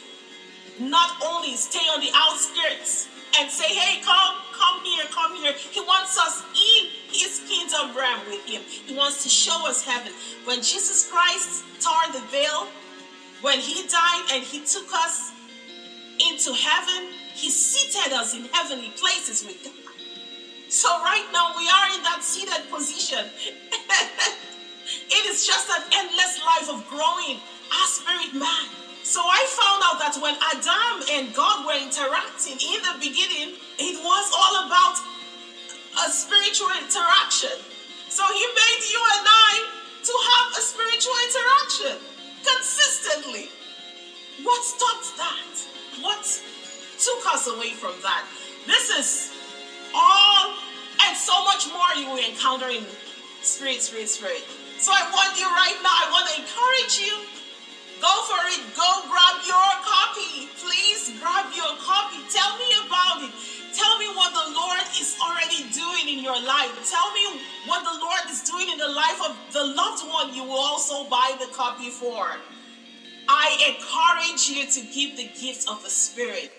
not 0.84 1.12
only 1.24 1.56
stay 1.56 1.80
on 1.80 2.02
the 2.02 2.12
outskirts 2.14 3.08
and 3.36 3.52
say, 3.52 3.68
hey, 3.68 4.02
come, 4.02 4.36
come 4.54 4.84
here, 4.84 5.06
come 5.12 5.36
here. 5.36 5.54
He 5.54 5.82
wants 5.82 6.18
us 6.18 6.44
in 6.56 6.88
his 7.12 7.42
kingdom 7.48 7.96
realm 7.96 8.22
with 8.28 8.46
him. 8.46 8.62
He 8.64 8.96
wants 8.96 9.24
to 9.24 9.30
show 9.30 9.68
us 9.68 9.84
heaven. 9.84 10.14
When 10.46 10.58
Jesus 10.58 11.10
Christ 11.12 11.64
tore 11.80 12.12
the 12.14 12.26
veil, 12.28 12.68
when 13.42 13.60
he 13.60 13.88
died 13.88 14.26
and 14.32 14.44
he 14.44 14.60
took 14.60 14.92
us 14.94 15.32
into 16.20 16.54
heaven, 16.54 17.14
he 17.36 17.50
seated 17.50 18.14
us 18.14 18.34
in 18.34 18.46
heavenly 18.52 18.90
places 18.98 19.46
with 19.46 19.64
God. 19.64 19.74
So 20.70 20.90
right 21.02 21.26
now 21.32 21.54
we 21.56 21.70
are 21.70 21.96
in 21.96 22.04
that 22.04 22.20
seated 22.22 22.70
position. 22.70 23.26
it 25.10 25.26
is 25.26 25.46
just 25.46 25.70
an 25.70 25.84
endless 25.94 26.40
life 26.44 26.70
of 26.70 26.88
growing 26.90 27.40
our 27.72 27.88
spirit 27.88 28.34
man. 28.34 28.68
So 29.04 29.22
I 29.22 29.48
found 29.48 29.82
out 29.88 29.98
that 30.04 30.22
when 30.22 30.36
Adam 30.52 31.08
and 31.16 31.34
God 31.34 31.66
were 31.66 31.80
interacting 31.80 32.37
spiritual 36.58 36.76
interaction. 36.82 37.58
So 38.10 38.24
he 38.34 38.46
made 38.48 38.84
you 38.90 39.02
and 39.18 39.28
I 39.30 39.70
to 40.02 40.14
have 40.26 40.58
a 40.58 40.62
spiritual 40.62 41.14
interaction 41.30 41.98
consistently. 42.42 43.50
What 44.42 44.64
stopped 44.64 45.18
that? 45.18 45.54
What 46.02 46.26
took 46.98 47.34
us 47.34 47.48
away 47.48 47.74
from 47.74 47.94
that? 48.02 48.26
This 48.66 48.90
is 48.90 49.38
all 49.94 50.54
and 51.06 51.16
so 51.16 51.44
much 51.46 51.68
more 51.70 51.94
you 51.96 52.10
will 52.10 52.26
encounter 52.26 52.70
in 52.70 52.84
Spirit, 53.42 53.82
Spirit, 53.82 54.10
Spirit. 54.10 54.44
So 54.80 54.92
I 54.92 55.06
want 55.14 55.38
you 55.38 55.46
right 55.46 55.78
now, 55.84 55.94
I 55.94 56.10
want 56.10 56.26
to 56.30 56.42
encourage 56.42 56.98
you. 57.06 57.22
Go 58.02 58.14
for 58.30 58.42
it. 58.54 58.62
Go 58.78 58.90
grab 59.10 59.42
your 59.46 59.70
copy. 59.82 60.50
Please 60.62 61.18
grab 61.22 61.50
your 61.54 61.74
copy. 61.82 62.22
Tell 62.30 62.58
me 62.58 62.70
about 62.86 63.26
it. 63.26 63.34
Tell 63.78 64.00
me 64.00 64.08
what 64.16 64.34
the 64.34 64.54
Lord 64.58 64.82
is 65.00 65.16
already 65.22 65.70
doing 65.70 66.18
in 66.18 66.24
your 66.24 66.42
life. 66.42 66.74
Tell 66.90 67.14
me 67.14 67.42
what 67.68 67.84
the 67.84 68.00
Lord 68.02 68.26
is 68.32 68.42
doing 68.42 68.70
in 68.70 68.78
the 68.80 68.90
life 68.90 69.22
of 69.22 69.38
the 69.54 69.64
loved 69.64 70.02
one 70.10 70.34
you 70.34 70.44
will 70.44 70.58
also 70.58 71.08
buy 71.10 71.36
the 71.40 71.46
copy 71.54 71.92
for. 71.92 72.26
I 73.30 73.48
encourage 73.70 74.50
you 74.50 74.66
to 74.66 74.82
give 74.94 75.18
the 75.18 75.30
gift 75.40 75.70
of 75.70 75.84
the 75.84 75.92
Spirit. 75.92 76.57